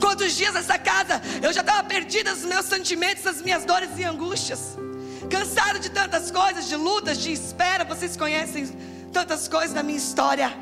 [0.00, 4.04] Quantos dias nessa casa eu já estava perdida nos meus sentimentos, nas minhas dores e
[4.04, 4.76] angústias
[5.30, 7.84] cansado de tantas coisas, de lutas, de espera.
[7.84, 8.66] Vocês conhecem
[9.12, 10.52] tantas coisas da minha história.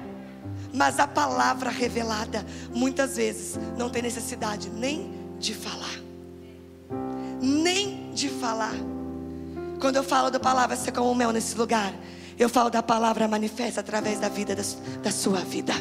[0.73, 5.99] Mas a palavra revelada, muitas vezes, não tem necessidade nem de falar.
[7.41, 8.75] Nem de falar.
[9.81, 11.95] Quando eu falo da palavra ser como mel nesse lugar,
[12.39, 14.63] eu falo da palavra manifesta através da vida da,
[15.03, 15.73] da sua vida,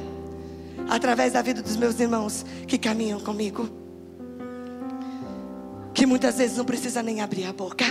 [0.90, 3.70] através da vida dos meus irmãos que caminham comigo,
[5.94, 7.86] que muitas vezes não precisa nem abrir a boca.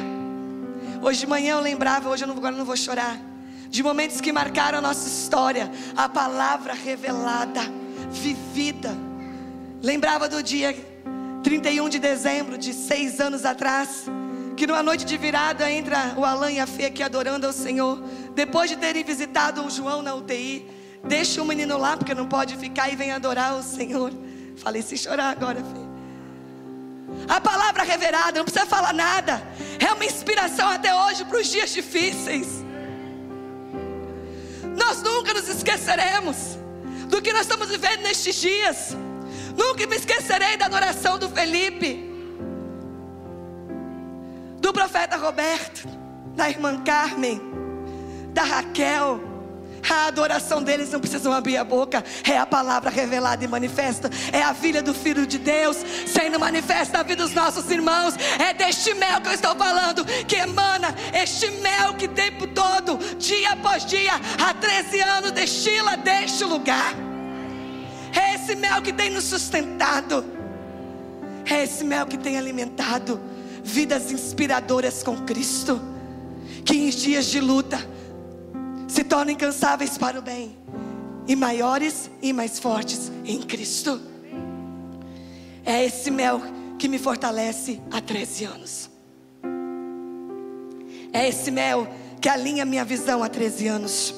[1.02, 3.20] Hoje de manhã eu lembrava, hoje eu não, agora não vou chorar.
[3.68, 7.60] De momentos que marcaram a nossa história, a palavra revelada,
[8.10, 8.90] vivida.
[9.82, 10.74] Lembrava do dia
[11.42, 14.06] 31 de dezembro de seis anos atrás,
[14.56, 18.02] que numa noite de virada entra o Alan e a Fê aqui adorando ao Senhor.
[18.34, 20.66] Depois de terem visitado o João na UTI,
[21.04, 24.12] deixa o menino lá porque não pode ficar e vem adorar o Senhor.
[24.56, 25.86] Falei sem chorar agora, Fê.
[27.28, 29.42] A palavra revelada, não precisa falar nada.
[29.78, 32.64] É uma inspiração até hoje para os dias difíceis.
[34.76, 36.58] Nós nunca nos esqueceremos
[37.08, 38.96] do que nós estamos vivendo nestes dias.
[39.56, 42.15] Nunca me esquecerei da adoração do Felipe,
[44.66, 45.86] do profeta Roberto,
[46.34, 47.40] da irmã Carmen,
[48.34, 49.20] da Raquel,
[49.88, 52.02] A adoração deles não precisam abrir a boca.
[52.28, 54.10] É a palavra revelada e manifesta.
[54.32, 58.16] É a filha do Filho de Deus sendo manifesta na vida dos nossos irmãos.
[58.40, 63.52] É deste mel que eu estou falando, que emana este mel que tempo todo, dia
[63.52, 66.92] após dia, há 13 anos, destila deste lugar.
[68.12, 70.24] É esse mel que tem nos sustentado.
[71.48, 73.35] É esse mel que tem alimentado
[73.66, 75.80] vidas inspiradoras com Cristo.
[76.64, 77.78] Que em dias de luta
[78.86, 80.56] se tornem incansáveis para o bem,
[81.26, 84.00] e maiores e mais fortes em Cristo.
[85.64, 86.40] É esse mel
[86.78, 88.90] que me fortalece há 13 anos.
[91.12, 91.88] É esse mel
[92.20, 94.14] que alinha minha visão há 13 anos.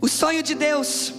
[0.00, 1.14] O sonho de Deus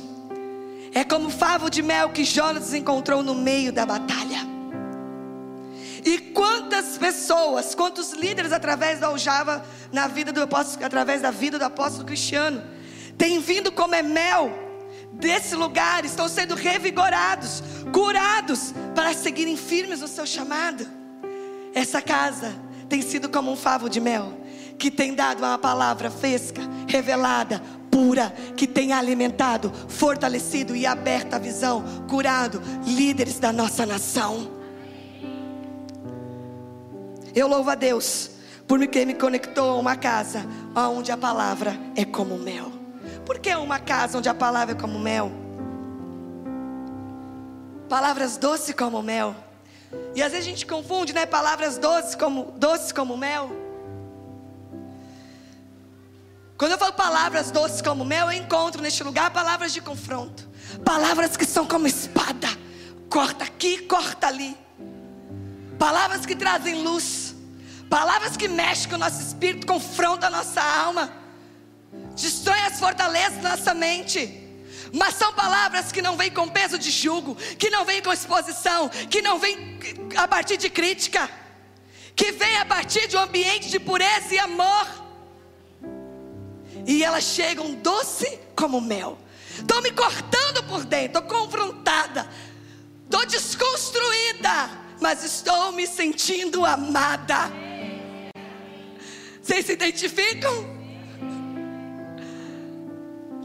[0.93, 4.52] é como o favo de mel que Jonas encontrou no meio da batalha.
[6.05, 11.57] E quantas pessoas, quantos líderes através da aljava na vida do apóstolo, através da vida
[11.57, 12.61] do apóstolo Cristiano,
[13.17, 14.51] têm vindo como é mel
[15.13, 17.63] desse lugar, estão sendo revigorados,
[17.93, 20.85] curados para seguirem firmes no seu chamado.
[21.73, 22.53] Essa casa
[22.89, 24.33] tem sido como um favo de mel,
[24.77, 31.39] que tem dado uma palavra fresca, revelada, pura, que tem alimentado, fortalecido e aberto a
[31.39, 34.62] visão, curado líderes da nossa nação.
[37.35, 38.31] Eu louvo a Deus
[38.67, 42.71] por que me conectou a uma casa onde a palavra é como mel.
[43.25, 45.31] Por que uma casa onde a palavra é como mel?
[47.89, 49.35] Palavras doces como mel.
[50.15, 51.25] E às vezes a gente confunde, né?
[51.25, 53.51] Palavras doces como doces como mel.
[56.57, 60.47] Quando eu falo palavras doces como mel, eu encontro neste lugar palavras de confronto.
[60.85, 62.47] Palavras que são como espada.
[63.09, 64.57] Corta aqui, corta ali.
[65.77, 67.36] Palavras que trazem luz.
[67.89, 71.13] Palavras que mexem com o nosso espírito, confrontam a nossa alma.
[72.15, 74.41] Destrói as fortalezas da nossa mente.
[74.91, 78.89] Mas são palavras que não vêm com peso de julgo, que não vêm com exposição,
[78.89, 79.79] que não vêm
[80.15, 81.29] a partir de crítica,
[82.15, 84.88] que vêm a partir de um ambiente de pureza e amor.
[86.86, 89.17] E elas chegam doce como mel.
[89.57, 92.27] Estou me cortando por dentro, estou confrontada,
[93.05, 97.51] estou desconstruída mas estou me sentindo amada.
[99.41, 100.65] Vocês se identificam?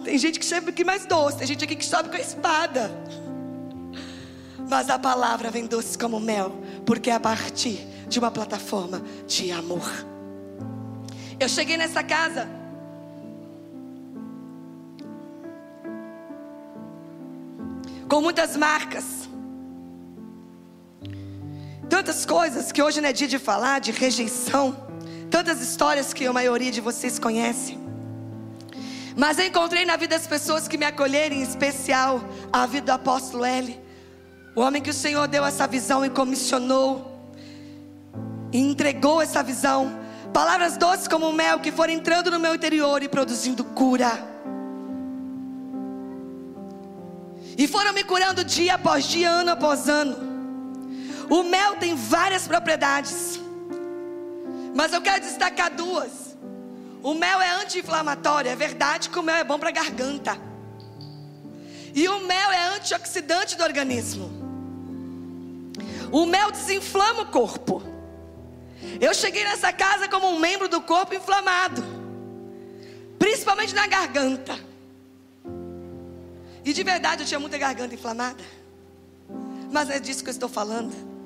[0.04, 2.92] Tem gente que chega aqui mais doce, tem gente aqui que sobe com a espada.
[4.70, 6.52] Mas a palavra vem doce como mel,
[6.86, 9.90] porque é a partir de uma plataforma de amor.
[11.40, 12.48] Eu cheguei nessa casa.
[18.08, 19.27] Com muitas marcas.
[21.88, 24.76] Tantas coisas que hoje não é dia de falar, de rejeição.
[25.30, 27.78] Tantas histórias que a maioria de vocês conhece.
[29.16, 32.22] Mas eu encontrei na vida das pessoas que me acolheram, em especial
[32.52, 33.80] a vida do apóstolo L.
[34.54, 37.18] O homem que o Senhor deu essa visão e comissionou.
[38.52, 39.98] E entregou essa visão.
[40.32, 44.12] Palavras doces como mel que foram entrando no meu interior e produzindo cura.
[47.56, 50.27] E foram me curando dia após dia, ano após ano.
[51.28, 53.38] O mel tem várias propriedades,
[54.74, 56.36] mas eu quero destacar duas.
[57.02, 60.38] O mel é anti-inflamatório, é verdade que o mel é bom para a garganta.
[61.94, 64.30] E o mel é antioxidante do organismo.
[66.10, 67.82] O mel desinflama o corpo.
[69.00, 71.82] Eu cheguei nessa casa como um membro do corpo inflamado,
[73.18, 74.58] principalmente na garganta.
[76.64, 78.42] E de verdade eu tinha muita garganta inflamada.
[79.70, 81.17] Mas é disso que eu estou falando.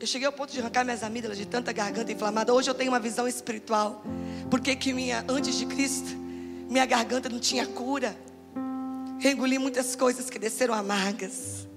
[0.00, 2.54] Eu cheguei ao ponto de arrancar minhas amígdalas de tanta garganta inflamada.
[2.54, 4.02] Hoje eu tenho uma visão espiritual.
[4.50, 6.16] Porque que minha, antes de Cristo,
[6.70, 8.16] minha garganta não tinha cura.
[9.22, 11.68] Eu engoli muitas coisas que desceram amargas.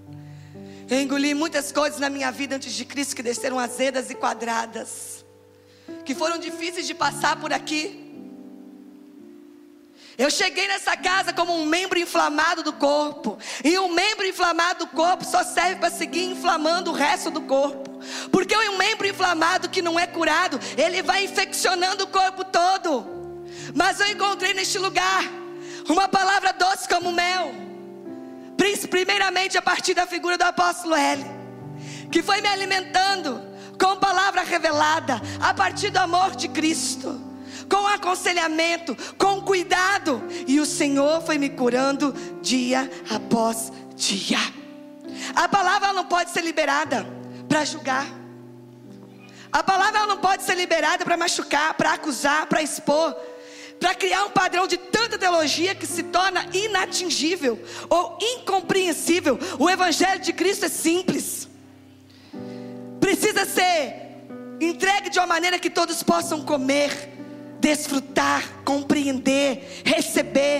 [0.89, 5.25] Eu engoli muitas coisas na minha vida antes de Cristo que desceram azedas e quadradas.
[6.05, 7.99] Que foram difíceis de passar por aqui.
[10.17, 13.37] Eu cheguei nessa casa como um membro inflamado do corpo.
[13.65, 17.92] E um membro inflamado do corpo só serve para seguir inflamando o resto do corpo.
[18.31, 23.05] Porque um membro inflamado que não é curado, ele vai infeccionando o corpo todo.
[23.73, 25.23] Mas eu encontrei neste lugar
[25.87, 27.53] uma palavra doce como mel.
[28.89, 31.23] Primeiramente a partir da figura do apóstolo L,
[32.11, 33.41] que foi me alimentando
[33.79, 37.19] com palavra revelada a partir do amor de Cristo,
[37.69, 44.39] com aconselhamento, com cuidado, e o Senhor foi me curando dia após dia.
[45.35, 47.22] A palavra não pode ser liberada
[47.53, 48.07] para julgar.
[49.51, 53.15] A palavra não pode ser liberada para machucar, para acusar, para expor.
[53.79, 59.37] para criar um padrão de tanta teologia que se torna inatingível ou incompreensível.
[59.59, 61.49] O Evangelho de Cristo é simples,
[62.99, 64.25] precisa ser
[64.59, 66.91] entregue de uma maneira que todos possam comer,
[67.59, 70.57] desfrutar, compreender, receber.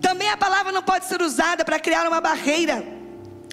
[0.00, 2.82] Também a palavra não pode ser usada para criar uma barreira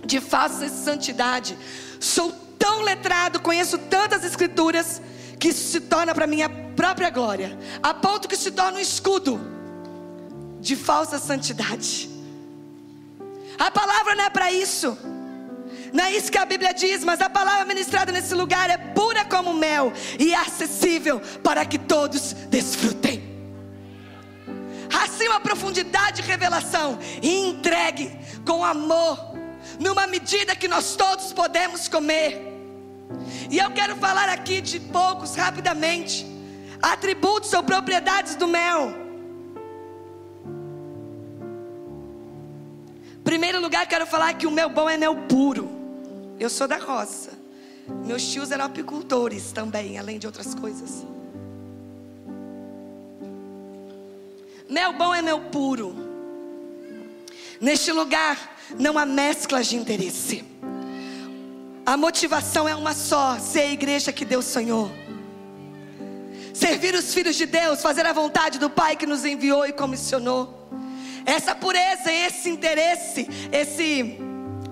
[0.05, 1.57] de falsa santidade.
[1.99, 4.99] Sou tão letrado, conheço tantas escrituras
[5.39, 9.39] que isso se torna para minha própria glória, a ponto que se torna um escudo
[10.59, 12.09] de falsa santidade.
[13.59, 14.97] A palavra não é para isso.
[15.93, 19.23] Não é isso que a Bíblia diz, mas a palavra ministrada nesse lugar é pura
[19.25, 23.23] como mel e acessível para que todos desfrutem.
[25.03, 28.11] Assim, uma profundidade de revelação e entregue
[28.43, 29.35] com amor,
[29.79, 32.54] numa medida que nós todos podemos comer.
[33.49, 36.25] E eu quero falar aqui de poucos, rapidamente,
[36.81, 38.93] atributos ou propriedades do mel.
[43.23, 45.69] Primeiro lugar, quero falar que o mel bom é mel puro.
[46.39, 47.31] Eu sou da roça.
[48.05, 51.05] Meus tios eram apicultores também, além de outras coisas.
[54.69, 55.95] Mel bom é mel puro.
[57.61, 60.43] Neste lugar não há mesclas de interesse.
[61.85, 64.91] A motivação é uma só: ser a igreja que Deus sonhou.
[66.53, 70.67] Servir os filhos de Deus, fazer a vontade do Pai que nos enviou e comissionou.
[71.25, 74.17] Essa pureza, esse interesse, esse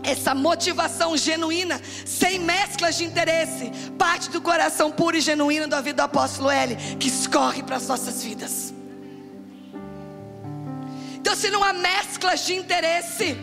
[0.04, 6.04] essa motivação genuína, sem mesclas de interesse, parte do coração puro e genuíno da vida
[6.04, 8.74] do apóstolo L, que escorre para as nossas vidas.
[11.16, 13.38] Então, se não há mesclas de interesse,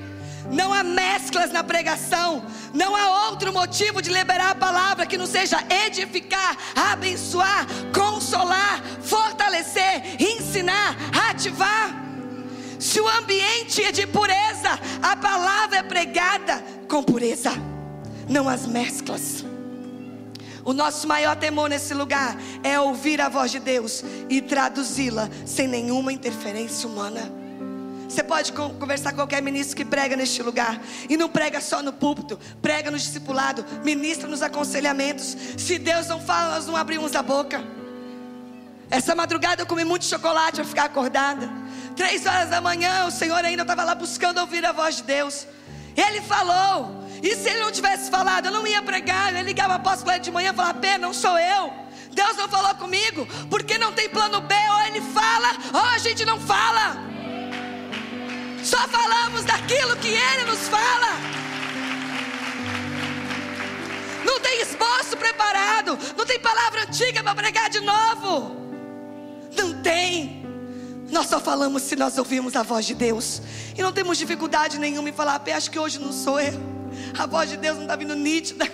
[0.50, 5.26] não há mesclas na pregação, não há outro motivo de liberar a palavra que não
[5.26, 10.96] seja edificar, abençoar, consolar, fortalecer, ensinar,
[11.30, 11.94] ativar.
[12.78, 17.52] Se o ambiente é de pureza, a palavra é pregada com pureza,
[18.28, 19.44] não as mesclas.
[20.64, 25.66] O nosso maior temor nesse lugar é ouvir a voz de Deus e traduzi-la sem
[25.66, 27.39] nenhuma interferência humana.
[28.10, 30.80] Você pode conversar com qualquer ministro que prega neste lugar.
[31.08, 35.36] E não prega só no púlpito, prega no discipulado, ministra nos aconselhamentos.
[35.56, 37.62] Se Deus não fala, nós não abrimos a boca.
[38.90, 41.48] Essa madrugada eu comi muito chocolate para ficar acordada.
[41.94, 45.46] Três horas da manhã, o Senhor ainda estava lá buscando ouvir a voz de Deus.
[45.96, 47.04] Ele falou.
[47.22, 49.36] E se ele não tivesse falado, eu não ia pregar.
[49.36, 51.72] Eu ligava o apóstolo de manhã e falava: Pé, não sou eu.
[52.10, 53.24] Deus não falou comigo.
[53.48, 54.54] Porque não tem plano B.
[54.54, 57.09] Ou ele fala, ou a gente não fala.
[58.62, 61.18] Só falamos daquilo que ele nos fala.
[64.24, 65.98] Não tem esboço preparado.
[66.16, 68.56] Não tem palavra antiga para pregar de novo.
[69.56, 70.40] Não tem.
[71.10, 73.42] Nós só falamos se nós ouvimos a voz de Deus.
[73.76, 76.60] E não temos dificuldade nenhuma em falar, acho que hoje não sou eu.
[77.18, 78.66] A voz de Deus não está vindo nítida.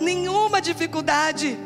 [0.00, 1.58] Nenhuma dificuldade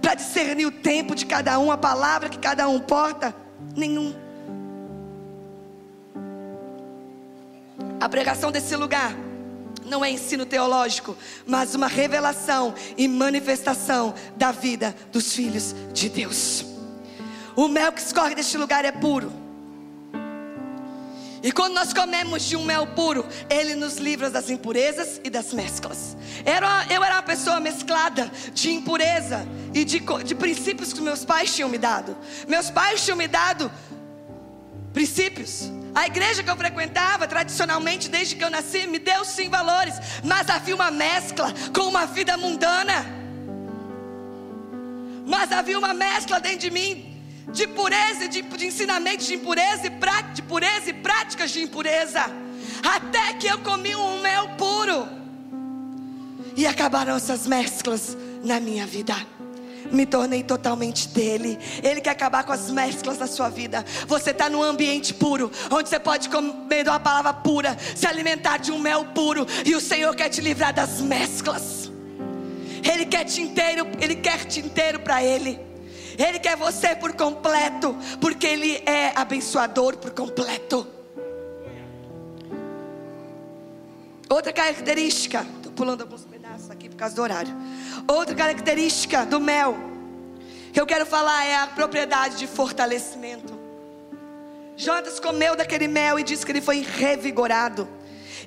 [0.00, 3.34] para discernir o tempo de cada um, a palavra que cada um porta.
[3.76, 4.21] Nenhum.
[8.02, 9.14] A pregação desse lugar
[9.86, 16.64] não é ensino teológico, mas uma revelação e manifestação da vida dos filhos de Deus.
[17.54, 19.32] O mel que escorre deste lugar é puro.
[21.44, 25.52] E quando nós comemos de um mel puro, ele nos livra das impurezas e das
[25.52, 26.16] mesclas.
[26.44, 31.54] Era, eu era uma pessoa mesclada de impureza e de, de princípios que meus pais
[31.54, 32.16] tinham me dado.
[32.48, 33.70] Meus pais tinham me dado
[34.92, 35.70] princípios.
[35.94, 40.48] A igreja que eu frequentava, tradicionalmente, desde que eu nasci, me deu sim valores, mas
[40.48, 43.04] havia uma mescla com uma vida mundana.
[45.26, 47.12] Mas havia uma mescla dentro de mim
[47.52, 49.90] de pureza, de, de ensinamentos de impureza, e
[50.34, 52.24] de pureza e práticas de impureza,
[52.82, 55.06] até que eu comi um mel puro,
[56.56, 59.14] e acabaram essas mesclas na minha vida.
[59.90, 61.58] Me tornei totalmente dele.
[61.82, 63.84] Ele quer acabar com as mesclas na sua vida.
[64.06, 68.70] Você está num ambiente puro, onde você pode comer uma palavra pura, se alimentar de
[68.70, 71.90] um mel puro, e o Senhor quer te livrar das mesclas.
[72.82, 75.58] Ele quer te inteiro, Ele quer te inteiro para Ele.
[76.18, 80.86] Ele quer você por completo, porque Ele é abençoador por completo.
[84.28, 87.54] Outra característica, estou pulando alguns pedaços aqui por causa do horário.
[88.06, 89.76] Outra característica do mel
[90.72, 93.60] que eu quero falar é a propriedade de fortalecimento.
[94.76, 97.86] Jonas comeu daquele mel e disse que ele foi revigorado.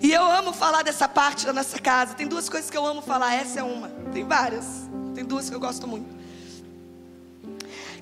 [0.02, 2.16] E eu amo falar dessa parte da nossa casa.
[2.16, 3.90] Tem duas coisas que eu amo falar, essa é uma.
[4.12, 4.66] Tem várias.
[5.14, 6.15] Tem duas que eu gosto muito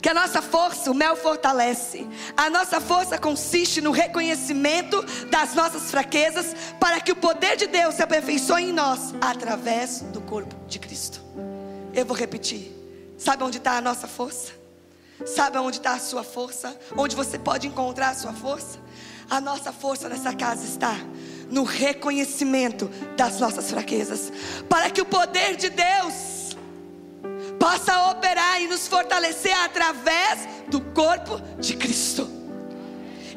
[0.03, 2.05] que a nossa força, o mel fortalece.
[2.35, 5.01] A nossa força consiste no reconhecimento
[5.31, 10.19] das nossas fraquezas, para que o poder de Deus se aperfeiçoe em nós através do
[10.19, 11.21] corpo de Cristo.
[11.93, 12.69] Eu vou repetir.
[13.17, 14.51] Sabe onde está a nossa força?
[15.25, 16.77] Sabe onde está a sua força?
[16.97, 18.79] Onde você pode encontrar a sua força?
[19.29, 20.97] A nossa força nessa casa está
[21.49, 24.33] no reconhecimento das nossas fraquezas,
[24.67, 26.32] para que o poder de Deus
[27.63, 32.29] possa operar e nos fortalecer através do corpo de Cristo.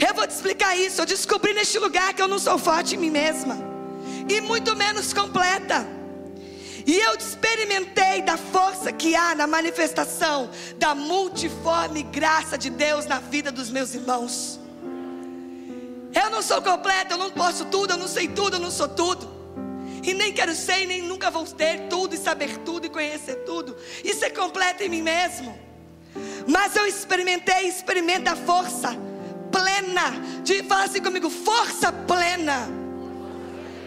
[0.05, 1.01] Eu vou te explicar isso.
[1.01, 3.57] Eu descobri neste lugar que eu não sou forte em mim mesma,
[4.29, 5.87] e muito menos completa.
[6.85, 13.21] E eu experimentei da força que há na manifestação da multiforme graça de Deus na
[13.21, 14.59] vida dos meus irmãos.
[16.13, 18.89] Eu não sou completa, eu não posso tudo, eu não sei tudo, eu não sou
[18.89, 19.36] tudo.
[20.03, 23.37] E nem quero ser, e nem nunca vou ter tudo, e saber tudo, e conhecer
[23.45, 25.59] tudo, e ser completo em mim mesmo.
[26.47, 28.97] Mas eu experimentei, experimenta a força
[29.51, 30.13] plena.
[30.43, 32.69] De, fala assim comigo, força plena.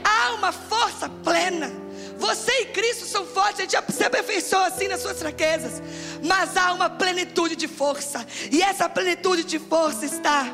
[0.03, 1.71] Há uma força plena.
[2.17, 5.81] Você e Cristo são fortes, a gente se aperfeiçoa assim nas suas fraquezas.
[6.23, 8.25] Mas há uma plenitude de força.
[8.51, 10.45] E essa plenitude de força está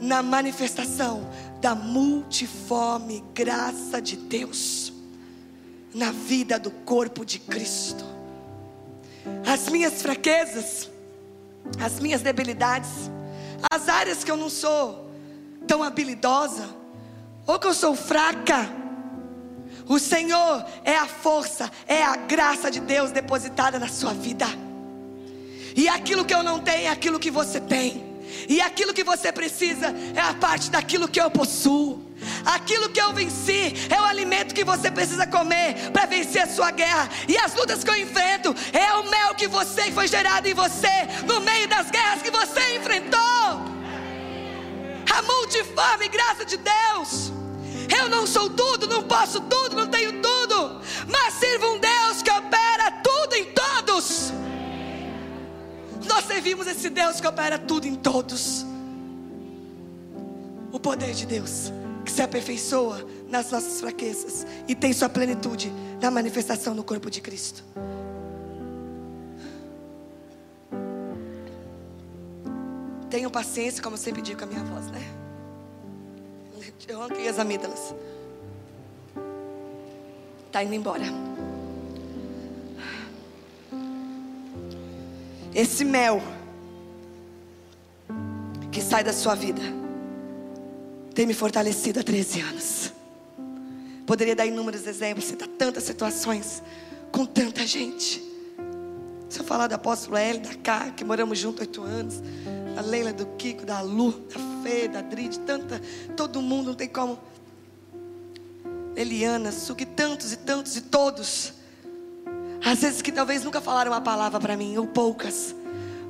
[0.00, 1.30] na manifestação
[1.60, 4.92] da multiforme graça de Deus
[5.94, 8.04] na vida do corpo de Cristo.
[9.46, 10.90] As minhas fraquezas,
[11.82, 13.10] as minhas debilidades,
[13.70, 15.10] as áreas que eu não sou
[15.66, 16.68] tão habilidosa,
[17.46, 18.68] ou que eu sou fraca,
[19.88, 24.46] o Senhor é a força, é a graça de Deus depositada na sua vida.
[25.76, 28.15] E aquilo que eu não tenho é aquilo que você tem.
[28.48, 32.04] E aquilo que você precisa é a parte daquilo que eu possuo.
[32.44, 36.70] Aquilo que eu venci é o alimento que você precisa comer para vencer a sua
[36.70, 37.08] guerra.
[37.28, 40.88] E as lutas que eu enfrento é o mel que você foi gerado em você
[41.26, 43.18] no meio das guerras que você enfrentou.
[43.18, 47.32] A multiforme graça de Deus.
[47.96, 52.30] Eu não sou tudo, não posso tudo, não tenho tudo, mas sirvo um Deus que
[52.30, 54.32] opera tudo em todos.
[56.08, 58.64] Nós servimos esse Deus que opera tudo em todos.
[60.72, 61.72] O poder de Deus
[62.04, 67.20] que se aperfeiçoa nas nossas fraquezas e tem sua plenitude na manifestação no corpo de
[67.20, 67.64] Cristo.
[73.10, 75.00] Tenham paciência, como eu sempre digo com a minha voz, né?
[76.86, 77.94] Eu arranquei as amígdalas.
[80.46, 81.04] Está indo embora.
[85.56, 86.22] Esse mel
[88.70, 89.62] que sai da sua vida
[91.14, 92.92] tem me fortalecido há 13 anos.
[94.06, 96.62] Poderia dar inúmeros exemplos, citar tantas situações
[97.10, 98.22] com tanta gente.
[99.30, 102.20] Se eu falar da apóstola L, da Cá, que moramos juntos oito anos,
[102.74, 105.80] da Leila, do Kiko, da Lu, da Fê, da Drid, tanta,
[106.14, 107.18] todo mundo, não tem como.
[108.94, 111.55] Eliana, Suki, tantos e tantos e todos.
[112.66, 115.54] Às vezes que talvez nunca falaram uma palavra para mim, ou poucas.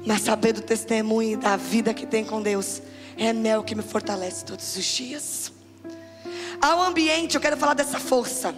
[0.06, 2.80] Mas saber do testemunho e da vida que tem com Deus
[3.14, 5.52] é mel que me fortalece todos os dias.
[6.64, 8.54] Um ambiente, eu quero falar dessa força.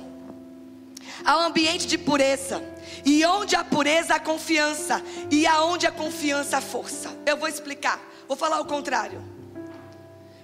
[1.24, 2.62] Há um ambiente de pureza.
[3.04, 5.02] E onde há pureza, há confiança.
[5.28, 7.10] E aonde há confiança, há força.
[7.26, 8.00] Eu vou explicar.
[8.28, 9.20] Vou falar o contrário.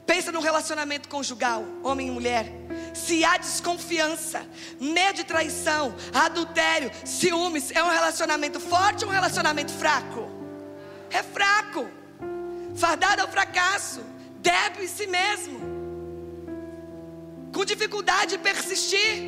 [0.04, 2.52] Pensa no relacionamento conjugal, homem e mulher.
[2.94, 4.46] Se há desconfiança,
[4.80, 10.30] medo de traição, adultério, ciúmes, é um relacionamento forte ou um relacionamento fraco?
[11.10, 11.88] É fraco,
[12.76, 14.00] fardado ao fracasso,
[14.40, 15.60] débil em si mesmo,
[17.52, 19.22] com dificuldade de persistir,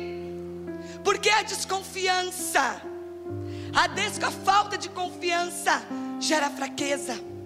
[1.03, 2.81] porque a desconfiança,
[3.73, 5.81] a, a falta de confiança
[6.21, 7.36] gera fraqueza.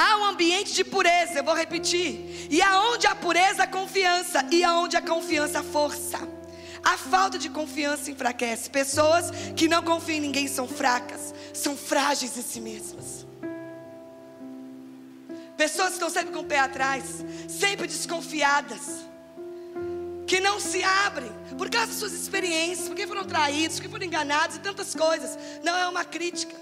[0.00, 2.46] Há um ambiente de pureza, eu vou repetir.
[2.48, 4.46] E aonde há pureza, há confiança.
[4.48, 6.18] E aonde há confiança, há força.
[6.84, 8.70] A falta de confiança enfraquece.
[8.70, 13.26] Pessoas que não confiam em ninguém são fracas, são frágeis em si mesmas.
[15.56, 19.04] Pessoas que estão sempre com o pé atrás, sempre desconfiadas,
[20.28, 24.56] que não se abrem por causa das suas experiências, porque foram traídos, porque foram enganados
[24.56, 25.38] e tantas coisas.
[25.64, 26.54] Não é uma crítica.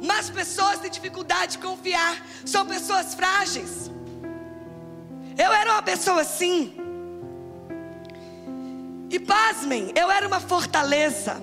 [0.00, 3.90] Mas pessoas têm dificuldade de confiar, são pessoas frágeis.
[5.36, 6.74] Eu era uma pessoa assim.
[9.10, 11.42] E pasmem, eu era uma fortaleza.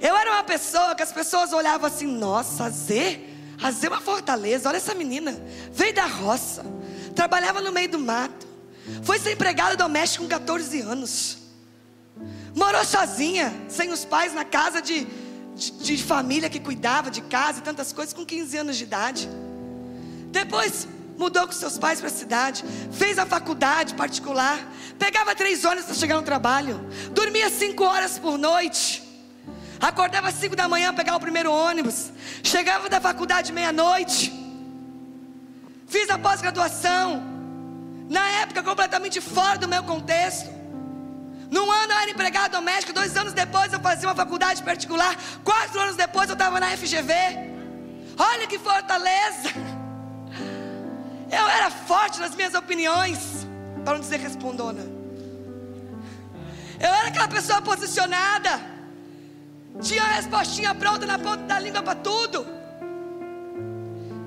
[0.00, 3.20] Eu era uma pessoa que as pessoas olhavam assim: nossa, Zé,
[3.62, 4.68] a Zé é uma fortaleza.
[4.68, 5.34] Olha essa menina,
[5.72, 6.64] veio da roça,
[7.14, 8.46] trabalhava no meio do mato,
[9.02, 11.38] foi ser empregada doméstica com 14 anos,
[12.54, 15.06] morou sozinha, sem os pais, na casa de
[15.58, 19.28] de, de família que cuidava de casa e tantas coisas com 15 anos de idade.
[20.30, 20.86] Depois
[21.18, 24.56] mudou com seus pais para a cidade, fez a faculdade particular,
[24.98, 26.78] pegava três horas para chegar no trabalho,
[27.10, 29.02] dormia cinco horas por noite,
[29.80, 32.12] acordava às cinco da manhã, pegava o primeiro ônibus,
[32.44, 34.32] chegava da faculdade meia-noite,
[35.88, 37.37] fiz a pós-graduação,
[38.08, 40.48] na época completamente fora do meu contexto.
[41.50, 45.80] Num ano eu era empregado doméstico, dois anos depois eu fazia uma faculdade particular, quatro
[45.80, 47.12] anos depois eu estava na FGV.
[48.18, 49.50] Olha que fortaleza!
[51.30, 53.46] Eu era forte nas minhas opiniões,
[53.84, 54.80] para não dizer respondona.
[56.80, 58.60] Eu era aquela pessoa posicionada,
[59.82, 62.46] tinha a respostinha pronta na ponta da língua para tudo.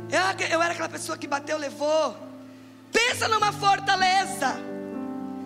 [0.09, 2.30] Eu, eu era aquela pessoa que bateu, levou.
[2.91, 4.71] Pensa numa fortaleza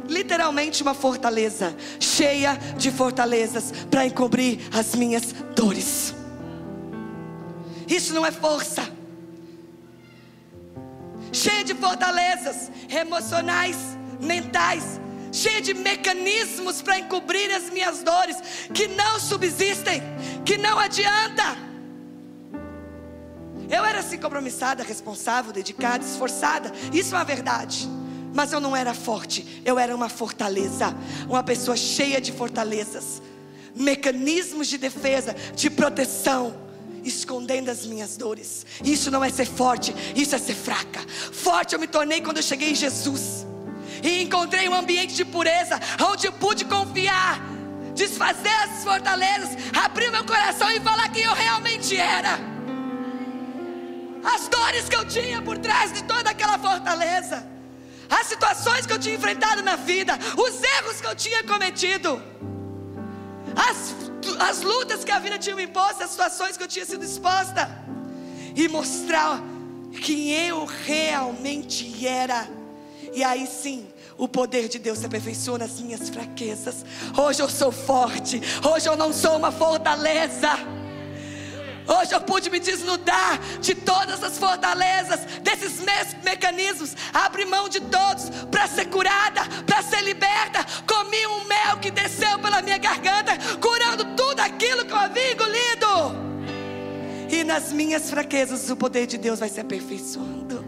[0.08, 6.14] literalmente uma fortaleza, cheia de fortalezas para encobrir as minhas dores.
[7.88, 8.88] Isso não é força.
[11.32, 13.78] Cheia de fortalezas emocionais,
[14.22, 15.00] mentais,
[15.32, 18.38] cheia de mecanismos para encobrir as minhas dores
[18.74, 20.02] que não subsistem,
[20.46, 21.58] que não adianta.
[23.70, 26.72] Eu era assim compromissada, responsável, dedicada, esforçada.
[26.94, 27.90] Isso é uma verdade
[28.36, 30.94] mas eu não era forte, eu era uma fortaleza,
[31.30, 33.22] uma pessoa cheia de fortalezas,
[33.74, 36.54] mecanismos de defesa, de proteção,
[37.02, 38.66] escondendo as minhas dores.
[38.84, 41.00] Isso não é ser forte, isso é ser fraca.
[41.32, 43.46] Forte eu me tornei quando eu cheguei em Jesus
[44.04, 47.40] e encontrei um ambiente de pureza, onde eu pude confiar,
[47.94, 52.55] desfazer as fortalezas, abrir meu coração e falar quem eu realmente era.
[54.26, 57.56] As dores que eu tinha por trás de toda aquela fortaleza
[58.10, 62.22] as situações que eu tinha enfrentado na vida, os erros que eu tinha cometido,
[63.56, 63.96] as,
[64.40, 67.70] as lutas que a vida tinha me imposto, as situações que eu tinha sido exposta,
[68.56, 69.42] e mostrar
[70.02, 72.48] quem eu realmente era.
[73.14, 76.86] E aí sim, o poder de Deus se aperfeiçoa nas minhas fraquezas.
[77.18, 80.75] Hoje eu sou forte, hoje eu não sou uma fortaleza.
[81.88, 85.86] Hoje eu pude me desnudar de todas as fortalezas, desses me
[86.24, 90.66] mecanismos, abrir mão de todos para ser curada, para ser liberta.
[90.88, 96.26] Comi um mel que desceu pela minha garganta, curando tudo aquilo que eu havia engolido.
[97.30, 100.66] E nas minhas fraquezas o poder de Deus vai se aperfeiçoando.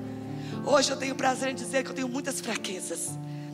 [0.66, 3.10] Hoje eu tenho prazer em dizer que eu tenho muitas fraquezas.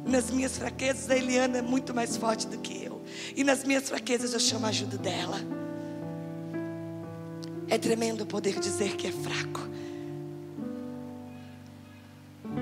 [0.05, 3.01] Nas minhas fraquezas a Eliana é muito mais forte do que eu.
[3.35, 5.62] E nas minhas fraquezas eu chamo a ajuda dela.
[7.67, 9.61] É tremendo poder dizer que é fraco.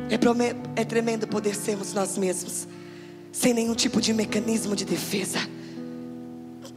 [0.09, 2.67] É, é tremendo poder sermos nós mesmos,
[3.31, 5.39] sem nenhum tipo de mecanismo de defesa,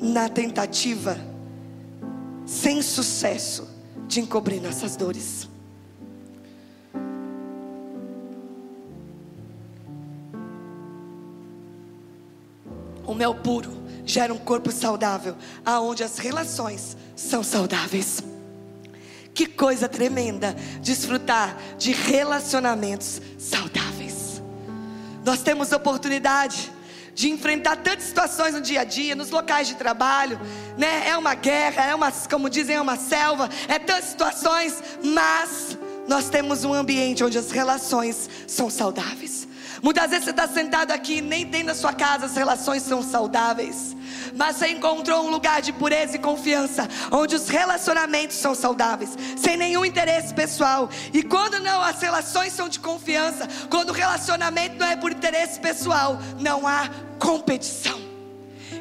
[0.01, 1.19] na tentativa,
[2.47, 3.69] sem sucesso,
[4.07, 5.49] de encobrir nossas dores.
[13.07, 18.23] O mel puro gera um corpo saudável, aonde as relações são saudáveis.
[19.35, 24.43] Que coisa tremenda desfrutar de relacionamentos saudáveis.
[25.25, 26.73] Nós temos oportunidade
[27.15, 30.39] de enfrentar tantas situações no dia a dia, nos locais de trabalho,
[30.77, 31.09] né?
[31.09, 35.79] É uma guerra, é uma, como dizem, é uma selva, é tantas situações, mas
[36.09, 39.49] nós temos um ambiente onde as relações são saudáveis.
[39.85, 43.95] Muitas vezes você está sentado aqui, nem dentro da sua casa as relações são saudáveis
[44.35, 49.57] mas você encontrou um lugar de pureza e confiança, onde os relacionamentos são saudáveis, sem
[49.57, 50.89] nenhum interesse pessoal.
[51.13, 55.61] E quando não, as relações são de confiança, quando o relacionamento não é por interesse
[55.61, 58.04] pessoal, não há competição.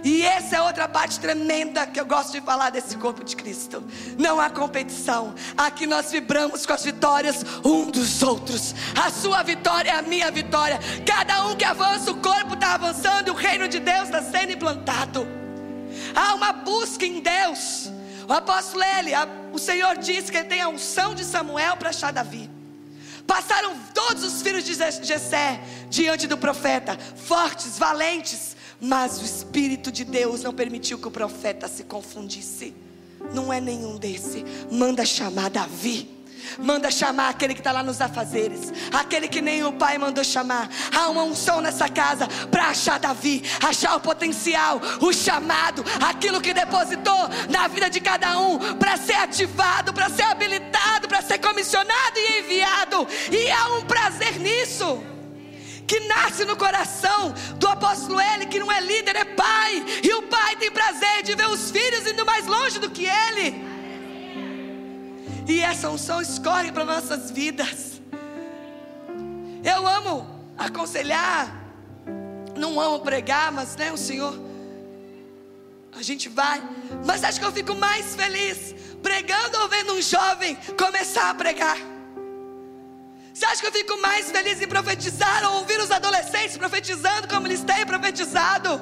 [0.03, 3.81] E essa é outra parte tremenda que eu gosto de falar desse corpo de Cristo.
[4.17, 5.33] Não há competição.
[5.55, 8.75] Aqui nós vibramos com as vitórias um dos outros.
[9.01, 10.77] A sua vitória é a minha vitória.
[11.05, 14.51] Cada um que avança, o corpo está avançando e o reino de Deus está sendo
[14.51, 15.25] implantado.
[16.13, 17.89] Há uma busca em Deus.
[18.27, 19.11] O apóstolo ele,
[19.53, 22.49] o Senhor disse que ele tem a unção de Samuel para achar Davi.
[23.25, 30.03] Passaram todos os filhos de Jessé diante do profeta, fortes, valentes, mas o Espírito de
[30.03, 32.73] Deus não permitiu que o profeta se confundisse.
[33.33, 34.43] Não é nenhum desse.
[34.69, 36.09] Manda chamar Davi.
[36.59, 40.69] Manda chamar aquele que está lá nos afazeres, aquele que nem o pai mandou chamar.
[40.93, 46.53] Há uma unção nessa casa para achar Davi, achar o potencial, o chamado, aquilo que
[46.53, 52.17] depositou na vida de cada um para ser ativado, para ser habilitado, para ser comissionado
[52.17, 53.07] e enviado.
[53.31, 55.12] E há um prazer nisso
[55.87, 60.23] que nasce no coração do apóstolo Ele, que não é líder, é pai, e o
[60.23, 63.63] pai tem prazer de ver os filhos indo mais longe do que ele.
[65.47, 68.01] E essa unção escorre para nossas vidas.
[69.63, 71.53] Eu amo aconselhar,
[72.55, 74.39] não amo pregar, mas né, o Senhor,
[75.91, 76.61] a gente vai.
[77.05, 81.77] Mas acho que eu fico mais feliz pregando ou vendo um jovem começar a pregar.
[83.33, 87.47] Você acha que eu fico mais feliz em profetizar ou ouvir os adolescentes profetizando como
[87.47, 88.79] eles têm profetizado?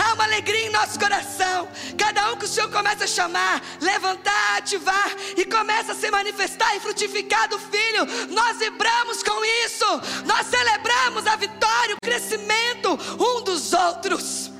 [0.00, 1.68] Há uma alegria em nosso coração.
[1.98, 6.76] Cada um que o Senhor começa a chamar, levantar, ativar e começa a se manifestar
[6.76, 9.86] e frutificar do Filho, nós vibramos com isso.
[10.24, 14.52] Nós celebramos a vitória, o crescimento um dos outros.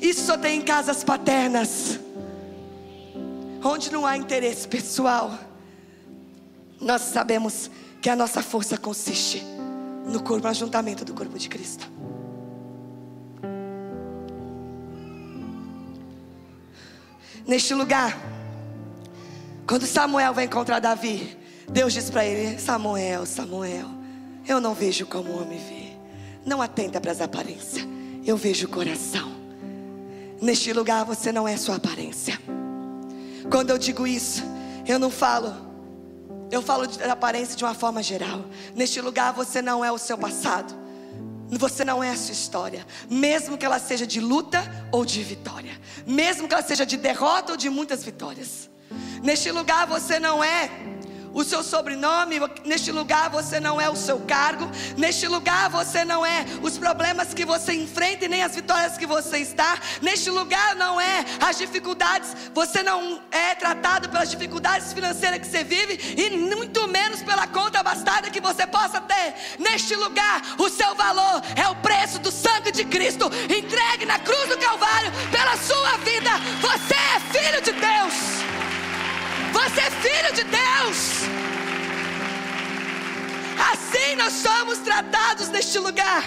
[0.00, 2.00] Isso só tem em casas paternas,
[3.62, 5.45] onde não há interesse pessoal.
[6.80, 7.70] Nós sabemos
[8.00, 9.42] que a nossa força consiste
[10.06, 11.90] no corpo, ajuntamento do corpo de Cristo.
[17.46, 18.18] neste lugar.
[19.66, 21.36] Quando Samuel vai encontrar Davi,
[21.68, 23.88] Deus diz para ele: Samuel, Samuel,
[24.46, 25.96] eu não vejo como o homem vê.
[26.44, 27.86] Não atenta para as aparências,
[28.24, 29.34] eu vejo o coração.
[30.40, 32.38] Neste lugar você não é sua aparência.
[33.50, 34.42] Quando eu digo isso,
[34.86, 35.54] eu não falo,
[36.50, 38.44] eu falo da aparência de uma forma geral.
[38.74, 40.74] Neste lugar você não é o seu passado.
[41.48, 45.80] Você não é a sua história, mesmo que ela seja de luta ou de vitória,
[46.04, 48.68] mesmo que ela seja de derrota ou de muitas vitórias.
[49.22, 50.68] Neste lugar você não é
[51.36, 56.24] o seu sobrenome, neste lugar você não é o seu cargo, neste lugar você não
[56.24, 60.74] é os problemas que você enfrenta e nem as vitórias que você está, neste lugar
[60.76, 66.30] não é as dificuldades, você não é tratado pelas dificuldades financeiras que você vive e
[66.38, 69.34] muito menos pela conta bastada que você possa ter.
[69.58, 74.48] Neste lugar, o seu valor é o preço do sangue de Cristo entregue na cruz
[74.48, 76.30] do Calvário pela sua vida.
[76.62, 78.45] Você é filho de Deus.
[79.56, 81.22] Você é filho de Deus.
[83.72, 86.24] Assim nós somos tratados neste lugar.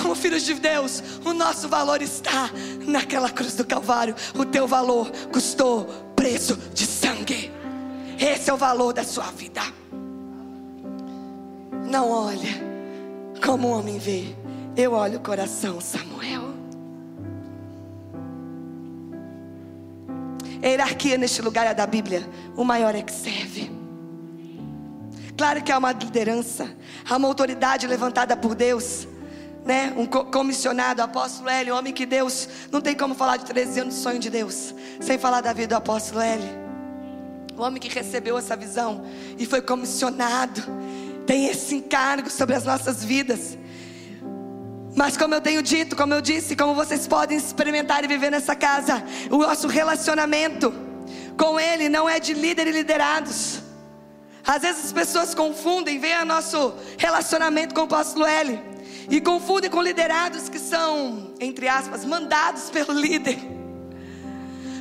[0.00, 2.50] Como filhos de Deus, o nosso valor está
[2.84, 4.16] naquela cruz do Calvário.
[4.34, 5.84] O teu valor custou
[6.16, 7.52] preço de sangue.
[8.18, 9.62] Esse é o valor da sua vida.
[11.88, 12.60] Não olha
[13.44, 14.34] como o homem vê.
[14.76, 16.57] Eu olho o coração, Samuel.
[20.62, 22.28] A hierarquia neste lugar é da Bíblia.
[22.56, 23.70] O maior é que serve.
[25.36, 26.68] Claro que há uma liderança,
[27.08, 29.06] há uma autoridade levantada por Deus.
[29.64, 29.92] Né?
[29.96, 34.00] Um comissionado, apóstolo Hélio, homem que Deus, não tem como falar de 13 anos de
[34.00, 36.48] sonho de Deus, sem falar da vida do apóstolo Hélio.
[37.56, 39.04] O homem que recebeu essa visão
[39.38, 40.62] e foi comissionado,
[41.26, 43.58] tem esse encargo sobre as nossas vidas.
[44.98, 48.56] Mas como eu tenho dito, como eu disse, como vocês podem experimentar e viver nessa
[48.56, 50.74] casa, o nosso relacionamento
[51.36, 53.60] com Ele não é de líder e liderados.
[54.44, 58.60] Às vezes as pessoas confundem, veem o nosso relacionamento com o apóstolo L
[59.08, 63.38] e confundem com liderados que são, entre aspas, mandados pelo líder.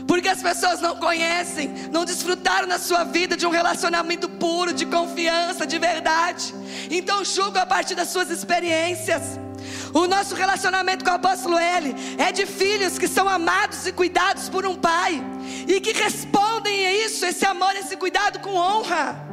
[0.07, 4.88] Porque as pessoas não conhecem, não desfrutaram na sua vida de um relacionamento puro, de
[4.88, 6.55] confiança, de verdade.
[6.89, 9.45] Então julgam a partir das suas experiências.
[9.93, 14.49] O nosso relacionamento com o apóstolo L é de filhos que são amados e cuidados
[14.49, 15.21] por um pai
[15.67, 19.27] e que respondem a isso, esse amor, esse cuidado com honra.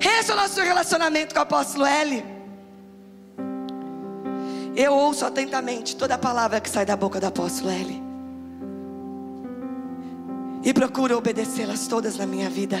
[0.00, 2.24] Esse é o nosso relacionamento com o apóstolo L.
[4.76, 8.02] Eu ouço atentamente toda a palavra que sai da boca do apóstolo L.
[10.64, 12.78] E procuro obedecê-las todas na minha vida.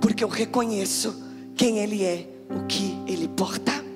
[0.00, 1.22] Porque eu reconheço
[1.54, 3.87] quem ele é, o que ele porta.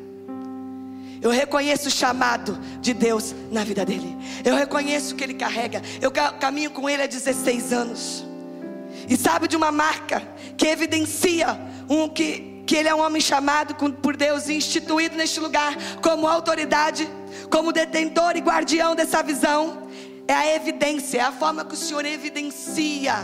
[1.23, 4.17] Eu reconheço o chamado de Deus na vida dele.
[4.45, 5.81] Eu reconheço o que ele carrega.
[6.01, 8.27] Eu caminho com ele há 16 anos.
[9.09, 10.21] E sabe de uma marca
[10.57, 11.57] que evidencia
[11.89, 16.27] um que, que ele é um homem chamado por Deus e instituído neste lugar como
[16.27, 17.09] autoridade,
[17.49, 19.89] como detentor e guardião dessa visão.
[20.27, 23.15] É a evidência, é a forma que o Senhor evidencia,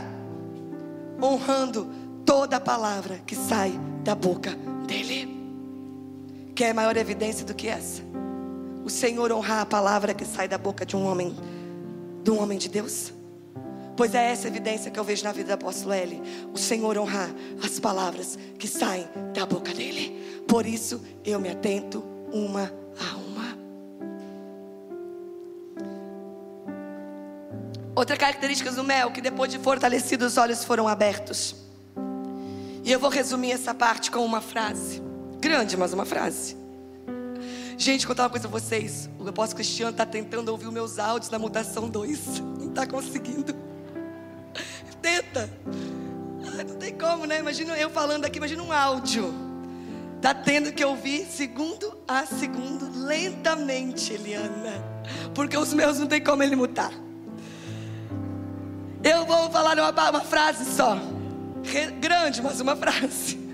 [1.20, 1.88] honrando
[2.24, 3.72] toda a palavra que sai
[4.04, 5.37] da boca dele.
[6.58, 8.02] Quer maior evidência do que essa?
[8.84, 11.32] O Senhor honrar a palavra que sai da boca de um homem,
[12.24, 13.12] de um homem de Deus?
[13.96, 16.20] Pois é essa evidência que eu vejo na vida do apóstolo L.
[16.52, 17.30] O Senhor honrar
[17.64, 20.42] as palavras que saem da boca dele.
[20.48, 22.02] Por isso eu me atento
[22.32, 23.56] uma a uma.
[27.94, 31.54] Outra característica do mel, que depois de fortalecido os olhos foram abertos.
[32.82, 35.06] E eu vou resumir essa parte com uma frase.
[35.40, 36.56] Grande, mas uma frase.
[37.76, 39.08] Gente, contar uma coisa a vocês.
[39.20, 42.40] O apóstolo Cristiano está tentando ouvir os meus áudios na mutação 2.
[42.58, 43.54] Não está conseguindo.
[45.00, 45.48] Tenta.
[46.66, 47.38] Não tem como, né?
[47.38, 49.32] Imagina eu falando aqui, imagina um áudio.
[50.20, 54.82] Tá tendo que ouvir segundo a segundo, lentamente, Eliana.
[55.32, 56.92] Porque os meus não tem como ele mutar.
[59.04, 60.98] Eu vou falar uma, uma frase só.
[62.00, 63.47] Grande, mas uma frase.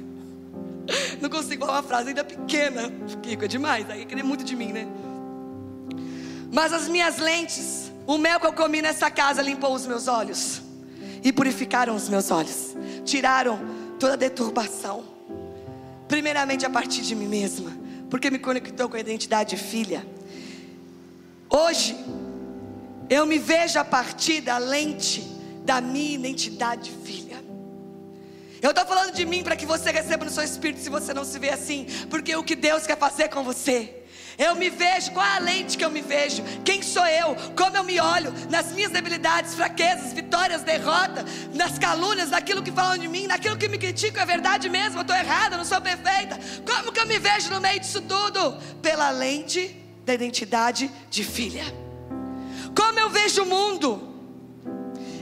[1.21, 2.93] Não consigo falar uma frase ainda pequena.
[3.23, 3.89] Kiko, é demais.
[3.91, 4.87] Aí queria muito de mim, né?
[6.53, 10.63] Mas as minhas lentes, o mel que eu comi nessa casa limpou os meus olhos
[11.23, 12.77] e purificaram os meus olhos.
[13.05, 13.59] Tiraram
[13.99, 15.05] toda a deturbação.
[16.07, 17.73] Primeiramente a partir de mim mesma,
[18.11, 20.07] porque me conectou com a identidade de filha.
[21.49, 21.97] Hoje,
[23.09, 25.23] eu me vejo a partir da lente
[25.65, 27.43] da minha identidade de filha.
[28.65, 31.23] Eu estou falando de mim para que você receba no seu espírito se você não
[31.23, 33.95] se vê assim, porque o que Deus quer fazer com você.
[34.39, 36.43] Eu me vejo, qual a lente que eu me vejo?
[36.65, 37.37] Quem sou eu?
[37.55, 38.33] Como eu me olho?
[38.49, 43.69] Nas minhas debilidades, fraquezas, vitórias, derrota, nas calúnias, naquilo que falam de mim, naquilo que
[43.69, 46.41] me criticam, é verdade mesmo, eu estou errada, não sou perfeita.
[46.67, 48.57] Como que eu me vejo no meio disso tudo?
[48.81, 51.67] Pela lente da identidade de filha.
[52.75, 54.14] Como eu vejo o mundo?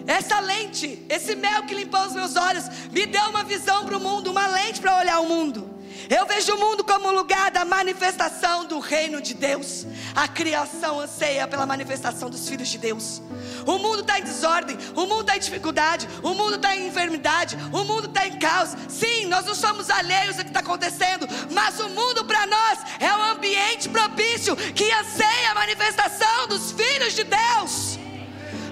[0.06, 4.00] Essa lente, esse mel que limpou os meus olhos, me deu uma visão para o
[4.00, 5.72] mundo, uma lente para olhar o mundo.
[6.08, 9.86] Eu vejo o mundo como um lugar da manifestação do reino de Deus.
[10.14, 13.22] A criação anseia pela manifestação dos filhos de Deus.
[13.66, 17.56] O mundo está em desordem, o mundo está em dificuldade, o mundo está em enfermidade,
[17.72, 18.76] o mundo está em caos.
[18.88, 23.14] Sim, nós não somos alheios ao que está acontecendo, mas o mundo para nós é
[23.14, 28.01] um ambiente propício que anseia a manifestação dos filhos de Deus.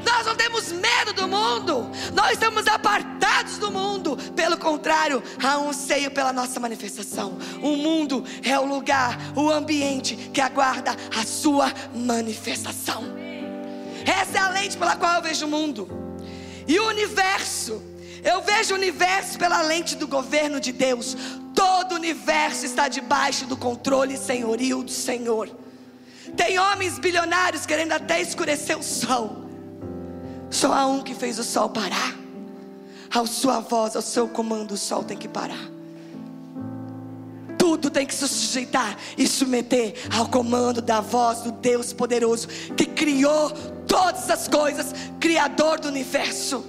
[0.04, 4.16] Nós não temos medo do mundo, nós estamos apartados do mundo.
[4.34, 7.38] Pelo contrário, há um seio pela nossa manifestação.
[7.62, 13.04] O mundo é o lugar, o ambiente que aguarda a sua manifestação.
[14.04, 15.88] Essa é a lente pela qual eu vejo o mundo.
[16.66, 17.82] E o universo,
[18.22, 21.16] eu vejo o universo pela lente do governo de Deus.
[21.54, 25.50] Todo o universo está debaixo do controle senhorio do Senhor.
[26.36, 29.49] Tem homens bilionários querendo até escurecer o sol.
[30.50, 32.14] Só há um que fez o sol parar.
[33.12, 35.68] Ao sua voz, ao seu comando, o sol tem que parar.
[37.56, 42.86] Tudo tem que se sujeitar e submeter ao comando da voz do Deus poderoso que
[42.86, 43.50] criou
[43.86, 46.64] todas as coisas, Criador do universo.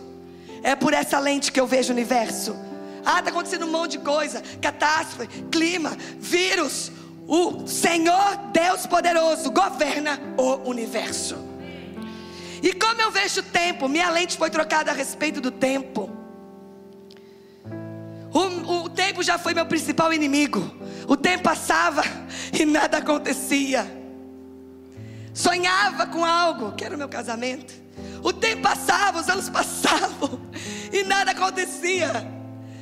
[0.63, 2.55] É por essa lente que eu vejo o universo.
[3.03, 6.91] Ah, está acontecendo um monte de coisa: catástrofe, clima, vírus.
[7.27, 11.50] O Senhor Deus poderoso governa o universo.
[12.62, 16.09] E como eu vejo o tempo, minha lente foi trocada a respeito do tempo.
[18.34, 20.72] O, o tempo já foi meu principal inimigo.
[21.07, 22.03] O tempo passava
[22.57, 23.86] e nada acontecia.
[25.34, 27.74] Sonhava com algo, que era o meu casamento.
[28.24, 30.39] O tempo passava, os anos passavam
[30.93, 32.12] e nada acontecia.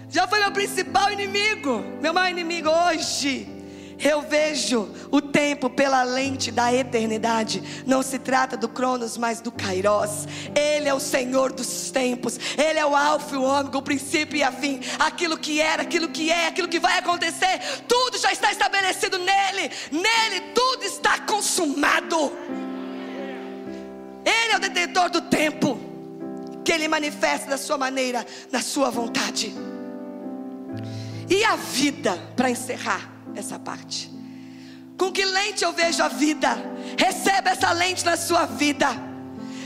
[0.09, 3.58] Já foi meu principal inimigo, meu maior inimigo hoje
[3.99, 7.83] eu vejo o tempo pela lente da eternidade.
[7.85, 10.25] Não se trata do Cronos, mas do Kairos.
[10.55, 12.39] Ele é o Senhor dos tempos.
[12.57, 14.79] Ele é o Alfa e o Ômega, o princípio e a fim.
[14.97, 17.59] Aquilo que era, aquilo que é, aquilo que vai acontecer.
[17.87, 19.69] Tudo já está estabelecido nele.
[19.91, 22.31] Nele tudo está consumado.
[24.25, 25.77] Ele é o detentor do tempo.
[26.63, 29.53] Que ele manifesta da sua maneira, na sua vontade.
[31.29, 34.11] E a vida, para encerrar essa parte.
[34.97, 36.57] Com que lente eu vejo a vida?
[36.97, 38.87] Receba essa lente na sua vida.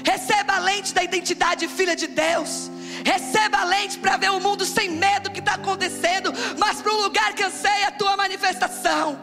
[0.04, 2.70] Receba a lente da identidade filha de Deus.
[3.04, 7.02] Receba a lente para ver o mundo sem medo que está acontecendo, mas para um
[7.02, 9.20] lugar que anseia a tua manifestação.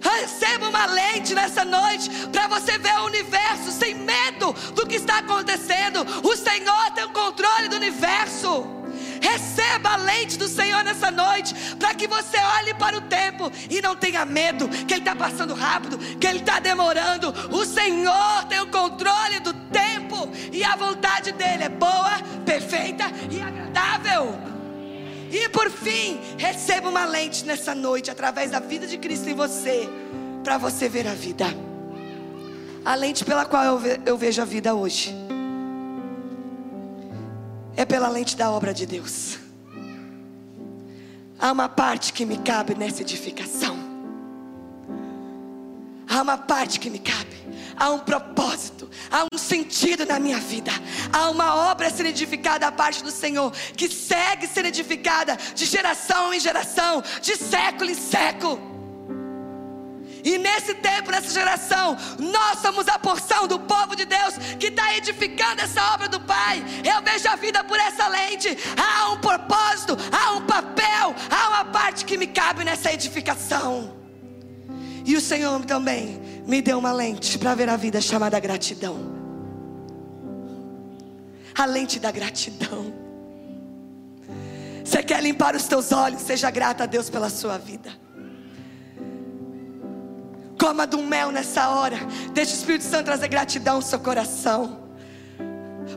[0.00, 5.18] Receba uma lente nessa noite para você ver o universo sem medo do que está
[5.18, 6.00] acontecendo.
[6.26, 8.79] O Senhor tem o controle do universo.
[9.20, 13.80] Receba a lente do Senhor nessa noite, para que você olhe para o tempo e
[13.80, 17.32] não tenha medo, que Ele está passando rápido, que Ele está demorando.
[17.50, 23.40] O Senhor tem o controle do tempo e a vontade dEle é boa, perfeita e
[23.40, 24.38] agradável.
[25.30, 29.88] E por fim, receba uma lente nessa noite, através da vida de Cristo em você,
[30.42, 31.46] para você ver a vida.
[32.84, 35.14] A lente pela qual eu, ve eu vejo a vida hoje
[37.80, 39.38] é pela lente da obra de Deus.
[41.38, 43.74] Há uma parte que me cabe nessa edificação.
[46.06, 47.40] Há uma parte que me cabe.
[47.78, 50.70] Há um propósito, há um sentido na minha vida.
[51.10, 55.64] Há uma obra a ser edificada da parte do Senhor, que segue sendo edificada de
[55.64, 58.69] geração em geração, de século em século.
[60.24, 64.96] E nesse tempo, nessa geração, nós somos a porção do povo de Deus que está
[64.96, 66.62] edificando essa obra do Pai.
[66.84, 68.56] Eu vejo a vida por essa lente.
[68.76, 73.98] Há um propósito, há um papel, há uma parte que me cabe nessa edificação.
[75.04, 79.18] E o Senhor também me deu uma lente para ver a vida chamada gratidão.
[81.56, 82.92] A lente da gratidão.
[84.84, 86.22] Você quer limpar os teus olhos?
[86.22, 87.92] Seja grata a Deus pela sua vida.
[90.60, 91.96] Coma do mel nessa hora.
[92.34, 94.78] Deixe o Espírito Santo trazer gratidão no seu coração.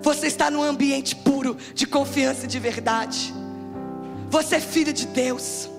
[0.01, 3.33] Você está num ambiente puro de confiança e de verdade.
[4.29, 5.69] Você é filho de Deus.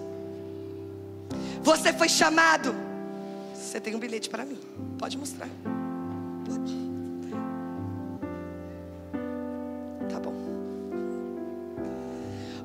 [1.62, 2.74] Você foi chamado.
[3.54, 4.58] Você tem um bilhete para mim.
[4.98, 5.48] Pode mostrar.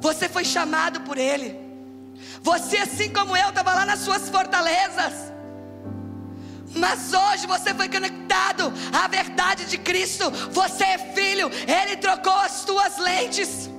[0.02, 1.58] Você foi chamado por Ele.
[2.42, 5.30] Você, assim como eu, estava lá nas suas fortalezas.
[6.80, 10.32] Mas hoje você foi conectado à verdade de Cristo.
[10.52, 13.70] Você é filho, Ele trocou as tuas lentes.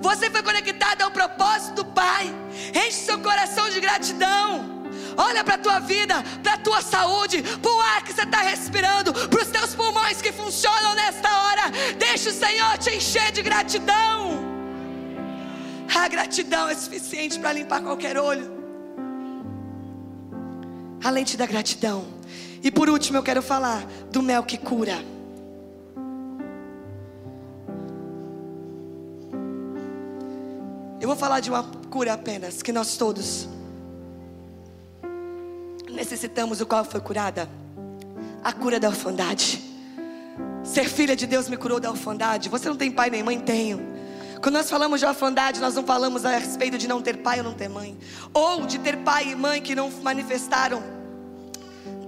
[0.00, 2.32] Você foi conectado ao propósito do Pai.
[2.74, 4.74] Enche seu coração de gratidão.
[5.16, 8.40] Olha para a tua vida, para a tua saúde, para o ar que você está
[8.40, 11.62] respirando, para os teus pulmões que funcionam nesta hora.
[11.98, 14.44] Deixa o Senhor te encher de gratidão.
[15.94, 18.52] A gratidão é suficiente para limpar qualquer olho.
[21.02, 22.04] A lente da gratidão.
[22.64, 24.96] E por último, eu quero falar do mel que cura.
[30.98, 33.46] Eu vou falar de uma cura apenas, que nós todos
[35.90, 37.50] necessitamos, o qual foi curada?
[38.42, 39.62] A cura da orfandade.
[40.64, 42.48] Ser filha de Deus me curou da orfandade.
[42.48, 43.38] Você não tem pai nem mãe?
[43.38, 43.78] Tenho.
[44.40, 47.44] Quando nós falamos de orfandade, nós não falamos a respeito de não ter pai ou
[47.44, 47.94] não ter mãe,
[48.32, 50.93] ou de ter pai e mãe que não manifestaram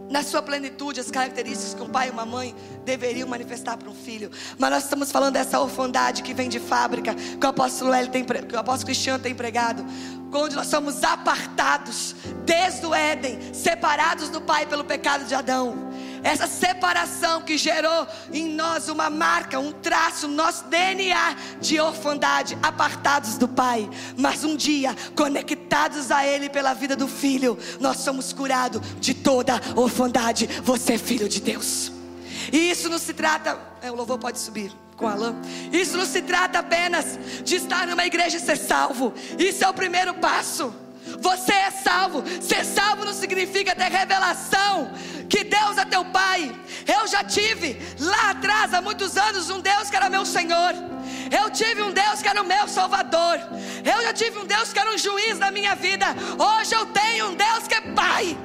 [0.08, 2.54] na sua plenitude as características que um pai e uma mãe
[2.84, 4.30] deveriam manifestar para um filho.
[4.58, 8.24] Mas nós estamos falando dessa orfandade que vem de fábrica, que o apóstolo, L tem,
[8.24, 9.84] que o apóstolo Cristiano tem pregado,
[10.32, 15.90] onde nós somos apartados desde o Éden, separados do Pai pelo pecado de Adão.
[16.26, 23.38] Essa separação que gerou em nós uma marca, um traço, nosso DNA de orfandade, apartados
[23.38, 23.88] do Pai.
[24.18, 29.60] Mas um dia, conectados a Ele pela vida do Filho, nós somos curados de toda
[29.76, 30.48] orfandade.
[30.64, 31.92] Você é filho de Deus.
[32.52, 33.56] E isso não se trata.
[33.80, 35.36] É, o louvor pode subir com Alain.
[35.72, 39.14] Isso não se trata apenas de estar numa igreja e ser salvo.
[39.38, 40.74] Isso é o primeiro passo.
[41.20, 42.24] Você é salvo.
[42.40, 44.90] Ser salvo não significa ter revelação
[45.28, 46.54] que Deus é teu Pai.
[46.86, 50.72] Eu já tive lá atrás, há muitos anos, um Deus que era meu Senhor.
[51.30, 53.38] Eu tive um Deus que era o meu Salvador.
[53.84, 56.06] Eu já tive um Deus que era um juiz da minha vida.
[56.38, 58.36] Hoje eu tenho um Deus que é Pai.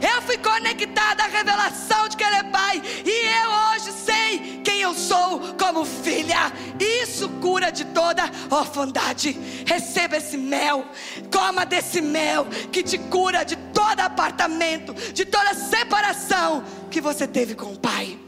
[0.00, 2.82] Eu fui conectada à revelação de que Ele é Pai.
[3.04, 6.52] E eu hoje sei eu sou como filha.
[6.78, 9.38] Isso cura de toda orfandade.
[9.66, 10.84] Receba esse mel.
[11.32, 17.54] Coma desse mel que te cura de todo apartamento, de toda separação que você teve
[17.54, 18.18] com o Pai.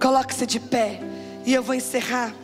[0.00, 1.00] Coloque-se de pé.
[1.44, 2.34] E eu vou encerrar.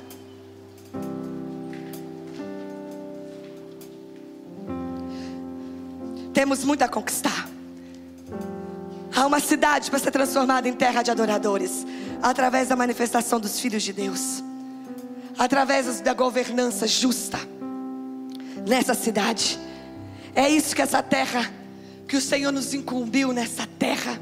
[6.32, 7.48] Temos muito a conquistar.
[9.14, 11.84] Há uma cidade para ser transformada em terra de adoradores
[12.22, 14.42] através da manifestação dos filhos de Deus,
[15.36, 17.38] através da governança justa
[18.66, 19.58] nessa cidade.
[20.34, 21.52] É isso que essa terra,
[22.06, 24.20] que o Senhor nos incumbiu nessa terra,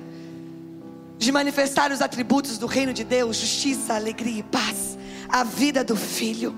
[1.18, 4.96] de manifestar os atributos do reino de Deus: justiça, alegria e paz,
[5.28, 6.56] a vida do filho.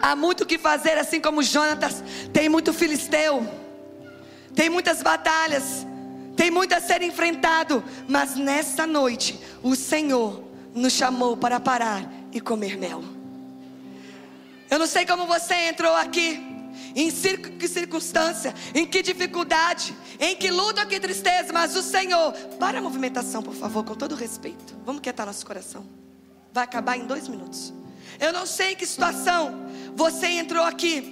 [0.00, 2.02] Há muito o que fazer, assim como Jonatas,
[2.32, 3.46] tem muito filisteu,
[4.54, 5.86] tem muitas batalhas,
[6.36, 10.42] tem muito a ser enfrentado, mas nessa noite o Senhor
[10.74, 13.02] nos chamou para parar e comer mel.
[14.70, 16.40] Eu não sei como você entrou aqui,
[16.94, 22.78] em que circunstância, em que dificuldade, em que luta, que tristeza, mas o Senhor, para
[22.78, 25.84] a movimentação, por favor, com todo respeito, vamos quietar nosso coração,
[26.52, 27.72] vai acabar em dois minutos.
[28.18, 31.10] Eu não sei em que situação você entrou aqui,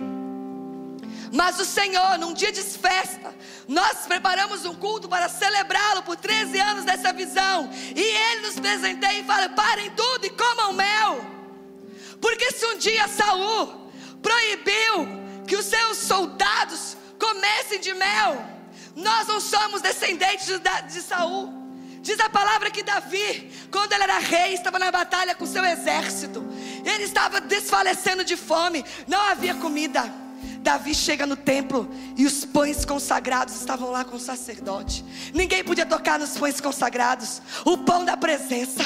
[1.33, 3.35] mas o Senhor, num dia de festa,
[3.67, 7.71] nós preparamos um culto para celebrá-lo por 13 anos dessa visão.
[7.95, 11.25] E ele nos presenteia e fala: parem tudo e comam mel.
[12.21, 13.91] Porque se um dia Saul
[14.23, 15.07] proibiu
[15.47, 18.45] que os seus soldados comessem de mel,
[18.97, 21.57] nós não somos descendentes de, Saul.
[22.01, 26.45] Diz a palavra que Davi, quando ele era rei, estava na batalha com seu exército.
[26.85, 30.28] Ele estava desfalecendo de fome, não havia comida.
[30.63, 35.05] Davi chega no templo e os pães consagrados estavam lá com o sacerdote.
[35.33, 38.83] Ninguém podia tocar nos pães consagrados, o pão da presença.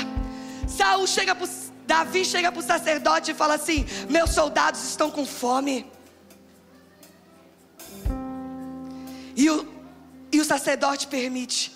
[0.69, 1.49] Saul chega pro,
[1.87, 5.91] Davi chega para o sacerdote e fala assim: Meus soldados estão com fome.
[9.35, 9.67] E o,
[10.31, 11.73] e o sacerdote permite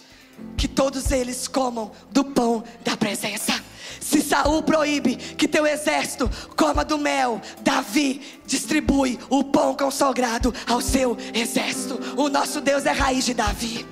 [0.56, 3.52] que todos eles comam do pão da presença.
[4.08, 10.80] Se Saul proíbe que teu exército coma do mel, Davi distribui o pão consagrado ao
[10.80, 11.98] seu exército.
[12.16, 13.84] O nosso Deus é raiz de Davi.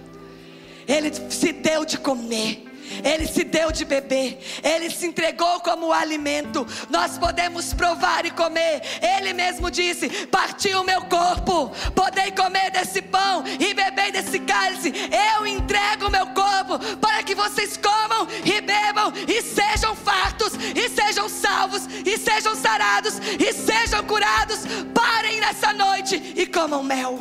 [0.87, 2.63] Ele se deu de comer.
[3.03, 6.67] Ele se deu de beber, Ele se entregou como alimento.
[6.91, 8.83] Nós podemos provar e comer.
[9.01, 14.93] Ele mesmo disse: Partiu o meu corpo, podei comer desse pão e beber desse cálice.
[15.37, 20.89] Eu entrego o meu corpo para que vocês comam e bebam e sejam fartos, e
[20.89, 24.61] sejam salvos, e sejam sarados, e sejam curados.
[24.93, 27.21] Parem nessa noite e comam mel.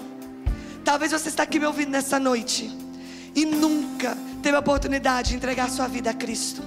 [0.84, 2.70] Talvez você está aqui me ouvindo nessa noite
[3.36, 6.62] e nunca teve a oportunidade de entregar sua vida a Cristo.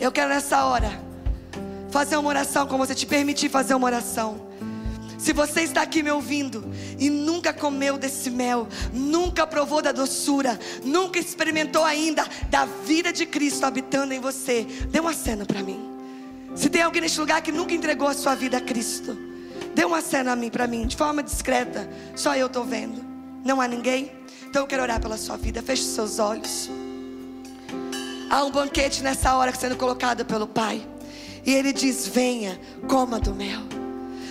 [0.00, 0.90] Eu quero nessa hora
[1.90, 4.48] fazer uma oração com você, te permitir fazer uma oração.
[5.18, 6.64] Se você está aqui me ouvindo
[6.98, 13.26] e nunca comeu desse mel, nunca provou da doçura, nunca experimentou ainda da vida de
[13.26, 15.90] Cristo habitando em você, dê uma cena para mim.
[16.54, 19.14] Se tem alguém neste lugar que nunca entregou a sua vida a Cristo,
[19.74, 21.86] dê uma cena a mim para mim, de forma discreta.
[22.16, 23.04] Só eu estou vendo.
[23.44, 24.19] Não há ninguém?
[24.50, 25.62] Então eu quero orar pela sua vida.
[25.62, 26.68] Feche os seus olhos.
[28.28, 30.84] Há um banquete nessa hora sendo colocado pelo Pai.
[31.46, 33.60] E Ele diz: Venha, coma do mel.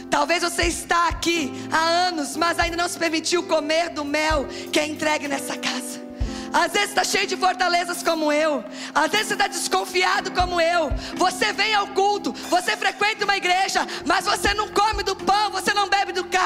[0.10, 4.80] Talvez você está aqui há anos, mas ainda não se permitiu comer do mel que
[4.80, 6.10] é entregue nessa casa.
[6.52, 8.64] Às vezes está cheio de fortalezas como eu.
[8.94, 10.92] Às vezes está desconfiado como eu.
[11.16, 15.74] Você vem ao culto, você frequenta uma igreja, mas você não come do pão, você
[15.74, 15.79] não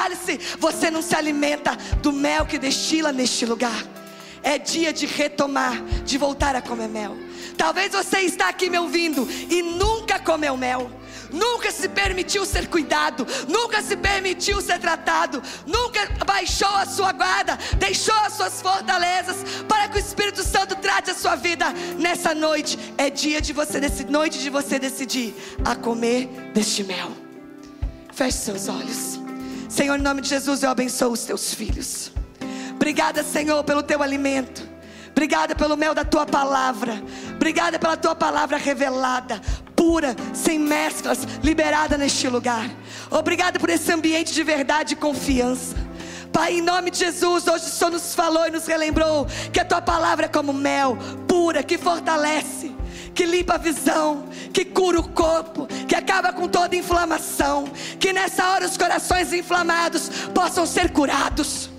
[0.04, 3.84] cálice, você não se alimenta do mel que destila neste lugar.
[4.42, 7.16] É dia de retomar, de voltar a comer mel.
[7.56, 10.90] Talvez você está aqui me ouvindo e nunca comeu mel
[11.32, 17.58] nunca se permitiu ser cuidado, nunca se permitiu ser tratado, nunca baixou a sua guarda,
[17.76, 21.72] deixou as suas fortalezas para que o Espírito Santo trate a sua vida.
[21.98, 25.34] Nessa noite é dia de você, noite de você decidir
[25.64, 27.10] a comer deste mel.
[28.12, 29.23] Feche seus olhos.
[29.74, 32.12] Senhor, em nome de Jesus, eu abençoo os teus filhos.
[32.76, 34.62] Obrigada, Senhor, pelo teu alimento.
[35.10, 37.02] Obrigada pelo mel da tua palavra.
[37.34, 39.40] Obrigada pela tua palavra revelada,
[39.74, 42.70] pura, sem mesclas, liberada neste lugar.
[43.10, 45.74] Obrigada por esse ambiente de verdade e confiança.
[46.32, 49.64] Pai, em nome de Jesus, hoje o Senhor nos falou e nos relembrou que a
[49.64, 50.96] tua palavra é como mel,
[51.26, 52.70] pura, que fortalece,
[53.14, 57.64] que limpa a visão, que cura o corpo, que acaba com toda inflamação.
[57.98, 61.73] Que nessa hora os corações inflamados possam ser curados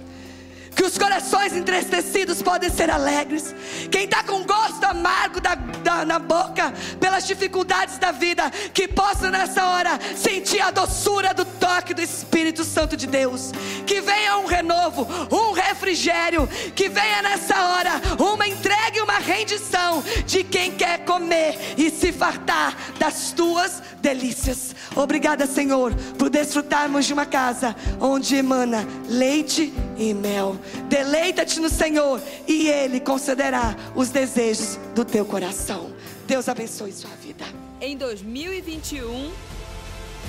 [0.76, 3.56] que os corações entristecidos podem ser alegres.
[3.90, 9.32] Quem está com gosto amargo da, da, na boca pelas dificuldades da vida, que possa
[9.32, 13.52] nessa hora sentir a doçura do toque do Espírito Santo de Deus.
[13.86, 20.04] Que venha um renovo, um refrigério, que venha nessa hora uma entrega e uma rendição
[20.26, 24.76] de quem quer comer e se fartar das tuas delícias.
[24.96, 30.58] Obrigada, Senhor, por desfrutarmos de uma casa onde emana leite e mel.
[30.90, 35.94] Deleita-te no Senhor e Ele concederá os desejos do teu coração.
[36.28, 37.46] Deus abençoe sua vida.
[37.80, 39.32] Em 2021,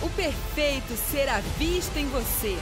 [0.02, 2.56] o perfeito será visto em você.